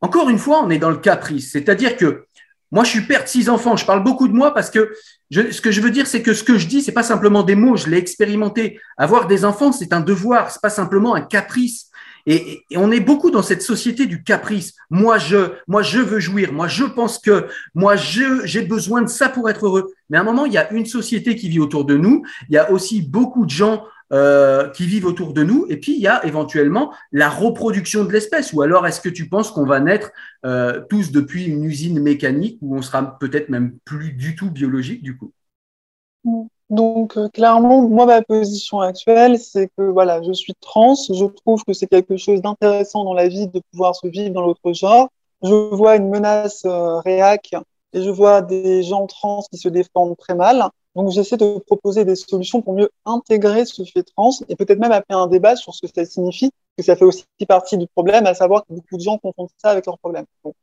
[0.06, 1.50] encore une fois, on est dans le caprice.
[1.50, 2.26] C'est-à-dire que
[2.70, 3.76] moi, je suis père de six enfants.
[3.76, 4.92] Je parle beaucoup de moi parce que
[5.32, 7.56] ce que je veux dire, c'est que ce que je dis, c'est pas simplement des
[7.56, 7.76] mots.
[7.76, 8.78] Je l'ai expérimenté.
[8.96, 10.52] Avoir des enfants, c'est un devoir.
[10.52, 11.90] C'est pas simplement un caprice.
[12.24, 14.74] Et, et, on est beaucoup dans cette société du caprice.
[14.90, 16.52] Moi, je, moi, je veux jouir.
[16.52, 19.92] Moi, je pense que, moi, je, j'ai besoin de ça pour être heureux.
[20.08, 22.22] Mais à un moment, il y a une société qui vit autour de nous.
[22.48, 25.66] Il y a aussi beaucoup de gens euh, qui vivent autour de nous.
[25.68, 28.52] Et puis, il y a éventuellement la reproduction de l'espèce.
[28.52, 30.12] Ou alors, est-ce que tu penses qu'on va naître
[30.44, 35.02] euh, tous depuis une usine mécanique où on sera peut-être même plus du tout biologique
[35.02, 35.32] du coup?
[36.70, 41.64] Donc euh, clairement, moi ma position actuelle, c'est que voilà, je suis trans, je trouve
[41.64, 45.08] que c'est quelque chose d'intéressant dans la vie de pouvoir se vivre dans l'autre genre.
[45.42, 47.54] Je vois une menace réac
[47.92, 50.70] et je vois des gens trans qui se défendent très mal.
[50.96, 54.92] Donc j'essaie de proposer des solutions pour mieux intégrer ce fait trans et peut-être même
[54.92, 58.24] appeler un débat sur ce que ça signifie, que ça fait aussi partie du problème,
[58.24, 60.24] à savoir que beaucoup de gens confondent ça avec leur problème.
[60.42, 60.54] Donc,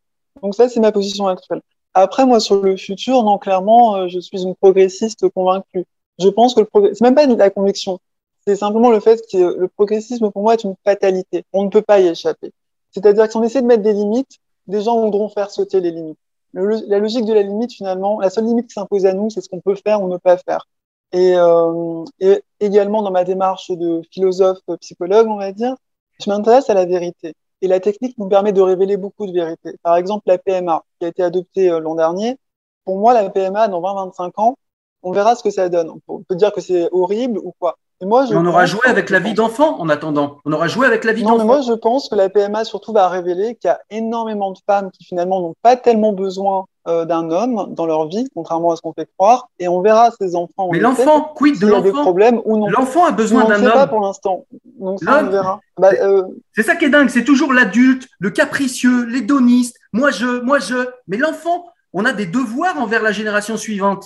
[0.41, 1.61] donc ça, c'est ma position actuelle.
[1.93, 5.85] Après, moi, sur le futur, non, clairement, euh, je suis une progressiste convaincue.
[6.17, 7.99] Je pense que le progrès, c'est même pas la conviction,
[8.47, 11.45] c'est simplement le fait que le progressisme, pour moi, est une fatalité.
[11.53, 12.51] On ne peut pas y échapper.
[12.89, 15.91] C'est-à-dire que si on essaie de mettre des limites, des gens voudront faire sauter les
[15.91, 16.17] limites
[16.53, 19.49] la logique de la limite, finalement, la seule limite qui s'impose à nous, c'est ce
[19.49, 20.67] qu'on peut faire ou ne pas faire.
[21.11, 25.75] Et, euh, et, également dans ma démarche de philosophe, psychologue, on va dire,
[26.19, 27.33] je m'intéresse à la vérité.
[27.61, 29.77] Et la technique nous permet de révéler beaucoup de vérités.
[29.83, 32.37] Par exemple, la PMA, qui a été adoptée euh, l'an dernier.
[32.85, 34.57] Pour moi, la PMA, dans 20-25 ans,
[35.03, 35.91] on verra ce que ça donne.
[36.07, 37.77] On peut dire que c'est horrible ou quoi.
[38.01, 40.39] Et moi, je on aura joué avec la vie d'enfant en attendant.
[40.45, 41.45] On aura joué avec la vie d'enfant.
[41.45, 44.91] moi, je pense que la PMA surtout va révéler qu'il y a énormément de femmes
[44.91, 48.81] qui finalement n'ont pas tellement besoin euh, d'un homme dans leur vie, contrairement à ce
[48.81, 49.47] qu'on fait croire.
[49.57, 50.67] Et on verra ces enfants.
[50.67, 52.67] en Mais l'enfant, quid de l'enfant problèmes ou non.
[52.67, 53.89] L'enfant a besoin on ne d'un sait pas homme.
[53.89, 54.45] pour l'instant.
[54.79, 55.59] Donc ça, L'homme- on verra.
[55.77, 56.23] Bah, euh,
[56.53, 60.75] C'est ça qui est dingue, c'est toujours l'adulte, le capricieux, l'hédoniste, moi je, moi je.
[61.07, 64.05] Mais l'enfant, on a des devoirs envers la génération suivante.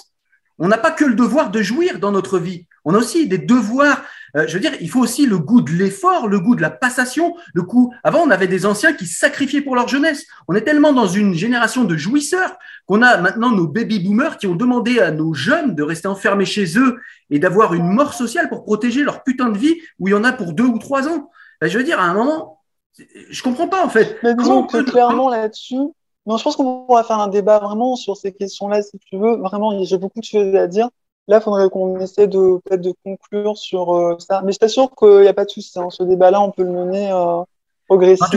[0.59, 2.66] On n'a pas que le devoir de jouir dans notre vie.
[2.87, 4.01] On a aussi des devoirs.
[4.37, 6.69] euh, je veux dire, il faut aussi le goût de l'effort, le goût de la
[6.69, 7.93] passation, le goût.
[8.01, 10.25] Avant, on avait des anciens qui sacrifiaient pour leur jeunesse.
[10.47, 14.47] On est tellement dans une génération de jouisseurs qu'on a maintenant nos baby boomers qui
[14.47, 16.97] ont demandé à nos jeunes de rester enfermés chez eux
[17.29, 20.23] et d'avoir une mort sociale pour protéger leur putain de vie où il y en
[20.23, 21.29] a pour deux ou trois ans.
[21.59, 22.61] Ben, je veux dire, à un moment,
[23.29, 24.17] je comprends pas en fait.
[24.23, 25.75] Mais disons que clairement là-dessus,
[26.25, 29.35] non, je pense qu'on pourra faire un débat vraiment sur ces questions-là, si tu veux.
[29.37, 30.89] Vraiment, j'ai beaucoup de choses à dire.
[31.27, 34.41] Là, il faudrait qu'on essaie de peut-être de conclure sur euh, ça.
[34.45, 35.77] Mais je t'assure qu'il n'y a pas de souci.
[35.77, 35.89] hein.
[35.89, 37.43] Ce débat-là, on peut le mener euh,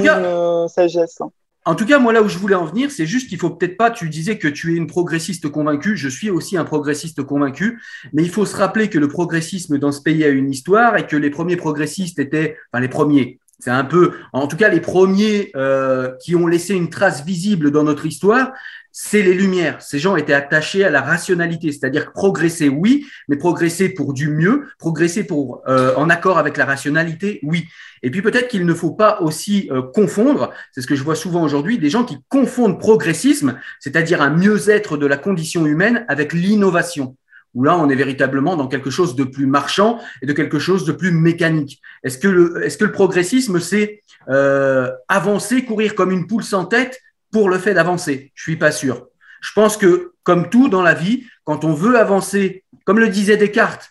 [0.03, 1.21] cas- euh, sagesse.
[1.21, 1.31] hein.
[1.67, 3.77] En tout cas, moi, là où je voulais en venir, c'est juste qu'il faut peut-être
[3.77, 7.83] pas, tu disais que tu es une progressiste convaincue, je suis aussi un progressiste convaincu,
[8.15, 11.07] mais il faut se rappeler que le progressisme dans ce pays a une histoire et
[11.07, 14.81] que les premiers progressistes étaient, enfin les premiers, c'est un peu, en tout cas les
[14.81, 18.53] premiers euh, qui ont laissé une trace visible dans notre histoire,
[18.93, 19.81] c'est les Lumières.
[19.83, 24.69] Ces gens étaient attachés à la rationalité, c'est-à-dire progresser, oui, mais progresser pour du mieux,
[24.79, 27.67] progresser pour euh, en accord avec la rationalité, oui.
[28.03, 31.15] Et puis peut-être qu'il ne faut pas aussi euh, confondre, c'est ce que je vois
[31.15, 36.33] souvent aujourd'hui, des gens qui confondent progressisme, c'est-à-dire un mieux-être de la condition humaine, avec
[36.33, 37.17] l'innovation.
[37.55, 40.85] Où là, on est véritablement dans quelque chose de plus marchand et de quelque chose
[40.85, 41.81] de plus mécanique.
[42.05, 46.65] Est-ce que le, est-ce que le progressisme, c'est euh, avancer, courir comme une poule sans
[46.65, 47.01] tête
[47.31, 49.07] pour le fait d'avancer Je suis pas sûr.
[49.41, 53.37] Je pense que, comme tout dans la vie, quand on veut avancer, comme le disait
[53.37, 53.91] Descartes,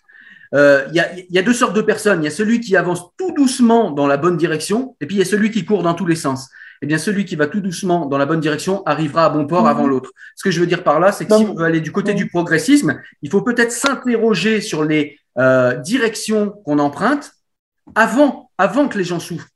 [0.55, 2.21] euh, il y, a, il y a deux sortes de personnes.
[2.21, 5.19] Il y a celui qui avance tout doucement dans la bonne direction, et puis il
[5.19, 6.49] y a celui qui court dans tous les sens.
[6.81, 9.67] Eh bien, celui qui va tout doucement dans la bonne direction arrivera à bon port
[9.67, 10.11] avant l'autre.
[10.35, 12.13] Ce que je veux dire par là, c'est que si on veut aller du côté
[12.13, 17.33] du progressisme, il faut peut-être s'interroger sur les euh, directions qu'on emprunte
[17.95, 19.49] avant, avant que les gens souffrent.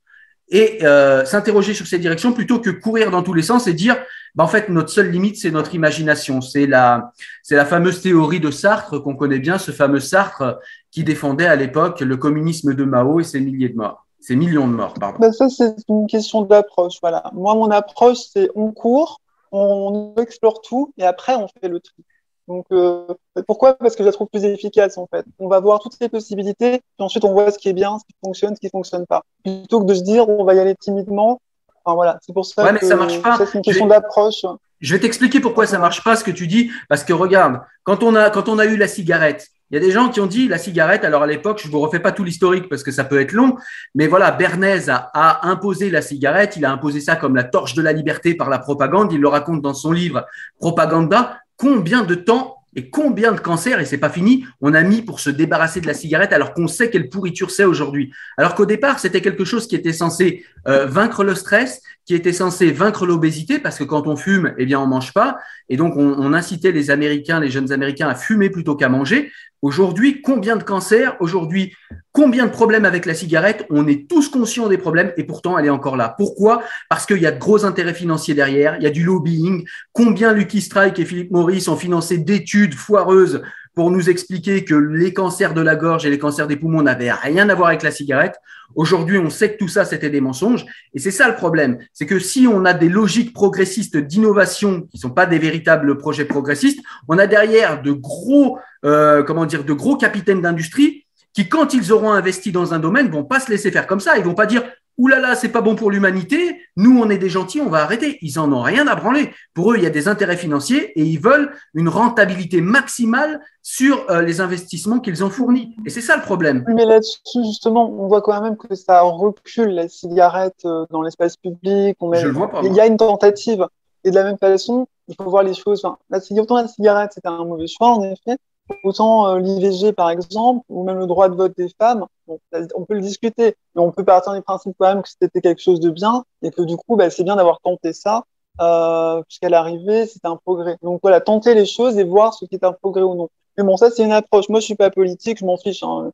[0.50, 3.98] Et euh, s'interroger sur ces directions plutôt que courir dans tous les sens et dire,
[4.36, 6.42] bah, en fait, notre seule limite, c'est notre imagination.
[6.42, 10.60] C'est la, c'est la fameuse théorie de Sartre qu'on connaît bien, ce fameux Sartre
[10.92, 14.68] qui défendait à l'époque le communisme de Mao et ses milliers de morts, ses millions
[14.68, 15.32] de morts, pardon.
[15.32, 16.96] Ça, c'est une question d'approche.
[17.02, 17.24] Voilà.
[17.34, 19.22] Moi, mon approche, c'est on court,
[19.52, 22.04] on explore tout et après, on fait le tri.
[22.48, 23.06] Donc, euh,
[23.48, 23.74] pourquoi?
[23.74, 25.26] Parce que je la trouve plus efficace, en fait.
[25.40, 28.04] On va voir toutes les possibilités, puis ensuite, on voit ce qui est bien, ce
[28.06, 29.24] qui fonctionne, ce qui fonctionne pas.
[29.44, 31.40] Plutôt que de se dire, on va y aller timidement.
[31.84, 32.20] Enfin, voilà.
[32.22, 33.38] C'est pour ça Ouais, mais que ça marche pas.
[33.38, 34.46] c'est une question d'approche.
[34.82, 38.04] Je vais t'expliquer pourquoi ça marche pas ce que tu dis, parce que regarde, quand
[38.04, 40.28] on a quand on a eu la cigarette, il y a des gens qui ont
[40.28, 41.06] dit la cigarette.
[41.06, 43.56] Alors à l'époque, je vous refais pas tout l'historique parce que ça peut être long,
[43.96, 46.58] mais voilà, Bernays a, a imposé la cigarette.
[46.58, 49.14] Il a imposé ça comme la torche de la liberté par la propagande.
[49.14, 50.26] Il le raconte dans son livre
[50.60, 51.40] Propaganda.
[51.64, 55.22] Combien de temps et combien de cancers, et c'est pas fini, on a mis pour
[55.22, 58.12] se débarrasser de la cigarette alors qu'on sait quelle pourriture c'est aujourd'hui.
[58.36, 62.34] Alors qu'au départ, c'était quelque chose qui était censé euh, vaincre le stress, qui était
[62.34, 65.38] censé vaincre l'obésité, parce que quand on fume, eh bien, on mange pas.
[65.70, 69.32] Et donc, on, incitait les Américains, les jeunes Américains à fumer plutôt qu'à manger.
[69.62, 71.16] Aujourd'hui, combien de cancers?
[71.22, 71.74] Aujourd'hui,
[72.12, 73.66] combien de problèmes avec la cigarette?
[73.70, 76.14] On est tous conscients des problèmes et pourtant, elle est encore là.
[76.18, 76.64] Pourquoi?
[76.90, 79.66] Parce qu'il y a de gros intérêts financiers derrière, il y a du lobbying.
[79.94, 83.42] Combien Lucky Strike et Philippe Maurice ont financé d'études foireuses
[83.76, 87.12] pour nous expliquer que les cancers de la gorge et les cancers des poumons n'avaient
[87.12, 88.36] rien à voir avec la cigarette.
[88.76, 90.66] Aujourd'hui, on sait que tout ça, c'était des mensonges.
[90.94, 91.80] Et c'est ça le problème.
[91.92, 96.26] C'est que si on a des logiques progressistes d'innovation qui sont pas des véritables projets
[96.26, 101.74] progressistes, on a derrière de gros, euh, comment dire, de gros capitaines d'industrie qui, quand
[101.74, 104.18] ils auront investi dans un domaine, vont pas se laisser faire comme ça.
[104.18, 104.64] Ils vont pas dire,
[104.98, 106.62] Ouh là là, c'est pas bon pour l'humanité.
[106.76, 108.20] Nous, on est des gentils, on va arrêter.
[108.22, 109.32] Ils en ont rien à branler.
[109.56, 114.10] Pour eux, il y a des intérêts financiers et ils veulent une rentabilité maximale sur
[114.12, 115.76] euh, les investissements qu'ils ont fournis.
[115.86, 116.64] Et c'est ça le problème.
[116.68, 121.38] Mais là-dessus, justement, on voit quand même que ça recule la cigarette euh, dans l'espace
[121.38, 121.98] public.
[122.00, 122.20] On met...
[122.20, 123.66] Je le vois pas, Il y a une tentative.
[124.04, 125.84] Et de la même façon, il faut voir les choses.
[125.84, 128.38] Enfin, la, autant la cigarette, c'était un mauvais choix, en effet.
[128.84, 132.94] Autant euh, l'IVG, par exemple, ou même le droit de vote des femmes, on peut
[132.94, 135.90] le discuter, mais on peut partir du principe quand même que c'était quelque chose de
[135.90, 138.24] bien et que du coup, bah, c'est bien d'avoir tenté ça,
[138.62, 140.78] euh, puisqu'à l'arrivée, c'était un progrès.
[140.82, 143.30] Donc voilà, tenter les choses et voir ce qui est un progrès ou non.
[143.58, 144.50] Mais bon, ça, c'est une approche.
[144.50, 145.84] Moi, je suis pas politique, je m'en fiche.
[145.84, 146.12] Hein.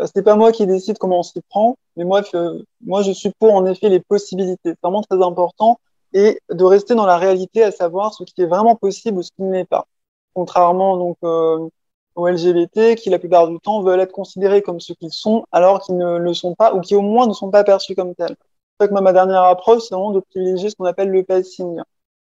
[0.00, 2.22] Euh, C'est pas moi qui décide comment on s'y prend, mais moi,
[2.86, 4.60] moi, je suis pour en effet les possibilités.
[4.64, 5.78] C'est vraiment très important
[6.12, 9.30] et de rester dans la réalité, à savoir ce qui est vraiment possible ou ce
[9.30, 9.86] qui ne l'est pas.
[10.34, 11.68] Contrairement donc euh,
[12.14, 15.80] aux LGBT qui, la plupart du temps, veulent être considérés comme ce qu'ils sont, alors
[15.80, 18.36] qu'ils ne le sont pas, ou qui au moins ne sont pas perçus comme tels.
[18.80, 21.80] C'est que ma dernière approche, c'est vraiment de privilégier ce qu'on appelle le passing.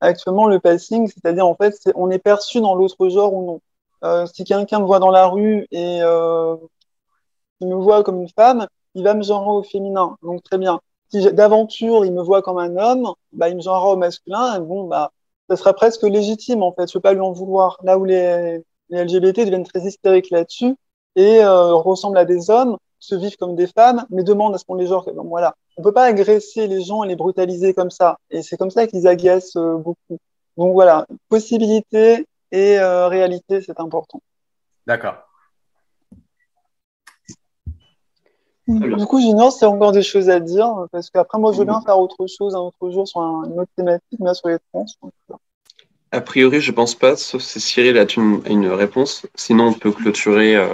[0.01, 3.61] Actuellement, le passing, c'est-à-dire, en fait, on est perçu dans l'autre genre ou non.
[4.05, 6.57] Euh, si quelqu'un me voit dans la rue et euh,
[7.61, 10.16] il me voit comme une femme, il va me genrer au féminin.
[10.22, 10.81] Donc, très bien.
[11.11, 14.61] Si d'aventure, il me voit comme un homme, bah, il me genrera au masculin.
[14.61, 15.12] Bon, bah,
[15.49, 16.89] ça sera presque légitime, en fait.
[16.89, 17.78] Je peux pas lui en vouloir.
[17.83, 20.74] Là où les, les LGBT deviennent très hystériques là-dessus
[21.16, 24.64] et euh, ressemblent à des hommes, se vivent comme des femmes, mais demandent à ce
[24.64, 25.05] qu'on les genre.
[25.12, 25.55] Donc, voilà.
[25.76, 28.18] On peut pas agresser les gens et les brutaliser comme ça.
[28.30, 30.18] Et c'est comme ça qu'ils agacent euh, beaucoup.
[30.57, 34.20] Donc voilà, possibilité et euh, réalité, c'est important.
[34.86, 35.14] D'accord.
[38.66, 41.80] Du coup, y a encore des choses à dire, parce qu'après, moi, je veux bien
[41.80, 44.86] faire autre chose un autre jour sur un, une autre thématique, mais sur les trans.
[46.12, 49.26] A priori, je pense pas, sauf si Cyril a une, une réponse.
[49.34, 50.56] Sinon, on peut clôturer.
[50.56, 50.66] Euh...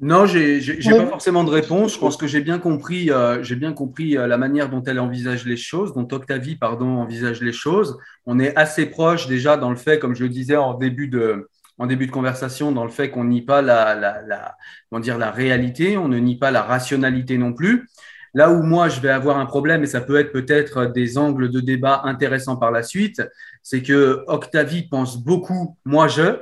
[0.00, 1.94] Non, j'ai n'ai pas forcément de réponse.
[1.94, 4.98] Je pense que j'ai bien compris, euh, j'ai bien compris euh, la manière dont elle
[4.98, 7.98] envisage les choses, dont Octavie, pardon, envisage les choses.
[8.26, 11.48] On est assez proche déjà dans le fait, comme je le disais en début de,
[11.78, 14.56] en début de conversation, dans le fait qu'on nie pas la, la, la,
[14.88, 17.86] comment dire, la réalité, on ne nie pas la rationalité non plus.
[18.32, 21.50] Là où moi, je vais avoir un problème, et ça peut être peut-être des angles
[21.50, 23.20] de débat intéressants par la suite,
[23.62, 26.40] c'est que Octavie pense beaucoup, moi je,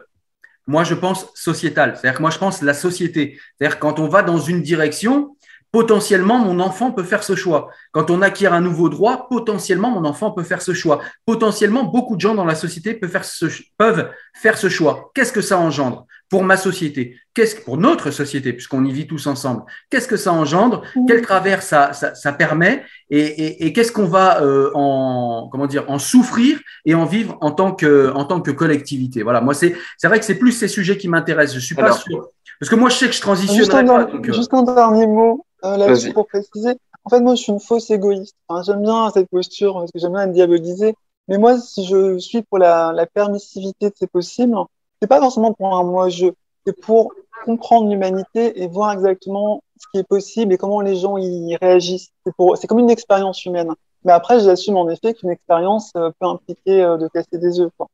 [0.67, 1.97] moi je pense sociétal.
[1.97, 3.39] C'est-à-dire que moi je pense la société.
[3.57, 5.37] C'est-à-dire quand on va dans une direction,
[5.73, 7.71] potentiellement mon enfant peut faire ce choix.
[7.93, 11.01] Quand on acquiert un nouveau droit, potentiellement mon enfant peut faire ce choix.
[11.27, 13.47] Potentiellement, beaucoup de gens dans la société peuvent faire ce,
[13.77, 15.11] peuvent faire ce choix.
[15.15, 16.07] Qu'est-ce que ça engendre?
[16.31, 20.33] Pour ma société Qu'est-ce pour notre société, puisqu'on y vit tous ensemble Qu'est-ce que ça
[20.33, 25.49] engendre Quel travers ça, ça, ça permet Et, et, et qu'est-ce qu'on va euh, en
[25.51, 29.41] comment dire en souffrir et en vivre en tant que en tant que collectivité Voilà,
[29.41, 31.55] moi c'est c'est vrai que c'est plus ces sujets qui m'intéressent.
[31.55, 34.05] Je suis pas sûr parce que moi je sais que je transitionne Juste un, pas.
[34.05, 36.77] donc, euh, juste un dernier mot euh, là-dessus pour préciser.
[37.05, 38.37] En fait, moi, je suis une fausse égoïste.
[38.49, 40.95] Enfin, j'aime bien cette posture parce que j'aime bien être diabolisée.
[41.29, 44.55] Mais moi, si je suis pour la, la permissivité de ces possibles,
[45.01, 46.27] c'est pas forcément pour un moi-je.
[46.67, 47.13] C'est pour
[47.45, 52.11] comprendre l'humanité et voir exactement ce qui est possible et comment les gens y réagissent.
[52.27, 53.73] C'est pour, c'est comme une expérience humaine.
[54.05, 57.71] Mais après, j'assume en effet qu'une expérience euh, peut impliquer euh, de casser des œufs.
[57.77, 57.89] Quoi.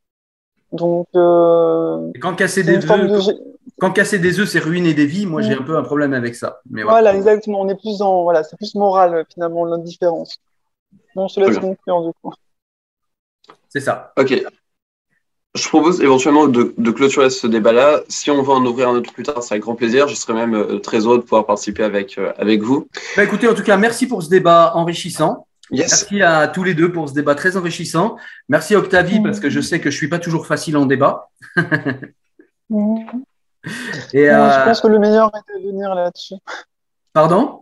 [0.71, 3.35] Donc, euh, et quand casser des de œufs,
[3.79, 6.35] quand casser des œufs c'est ruiner des vies, moi j'ai un peu un problème avec
[6.35, 6.61] ça.
[6.69, 7.01] Mais voilà.
[7.01, 7.61] Voilà, exactement.
[7.61, 10.37] On est plus dans, voilà, c'est plus moral finalement l'indifférence.
[11.15, 12.33] Bon, je te laisse conclure du coup.
[13.69, 14.13] C'est ça.
[14.17, 14.43] Ok.
[15.55, 18.01] Je propose éventuellement de, de clôturer ce débat-là.
[18.09, 20.07] Si on veut en ouvrir un autre plus tard, c'est avec grand plaisir.
[20.09, 22.87] Je serais même euh, très heureux de pouvoir participer avec, euh, avec vous.
[23.15, 25.47] Bah, écoutez, en tout cas, merci pour ce débat enrichissant.
[25.71, 25.89] Yes.
[25.89, 28.17] Merci à tous les deux pour ce débat très enrichissant.
[28.49, 31.29] Merci à Octavie parce que je sais que je suis pas toujours facile en débat.
[31.55, 31.61] Et
[32.71, 33.05] Non,
[34.13, 36.35] euh, Je pense que le meilleur est à venir là-dessus.
[37.13, 37.61] pardon?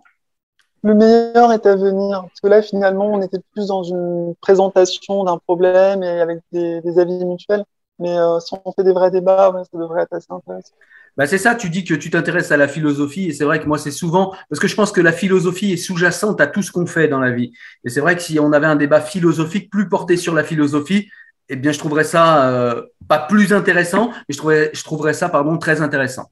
[0.84, 2.24] Le meilleur est à venir.
[2.24, 6.82] Parce que là, finalement, on était plus dans une présentation d'un problème et avec des,
[6.82, 7.64] des avis mutuels.
[8.00, 10.74] Mais euh, si on fait des vrais débats, ouais, ça devrait être assez intéressant.
[11.16, 13.68] bah, c'est ça, tu dis que tu t'intéresses à la philosophie et c'est vrai que
[13.68, 16.72] moi c'est souvent parce que je pense que la philosophie est sous-jacente à tout ce
[16.72, 17.54] qu'on fait dans la vie.
[17.84, 21.10] Et c'est vrai que si on avait un débat philosophique plus porté sur la philosophie,
[21.50, 25.30] eh bien je trouverais ça euh, pas plus intéressant, mais je trouverais, je trouverais ça
[25.30, 26.32] pardon très intéressant.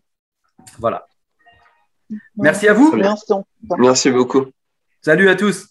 [0.79, 1.05] Voilà.
[2.35, 2.93] Merci à vous.
[3.77, 4.47] Merci beaucoup.
[5.01, 5.70] Salut à tous.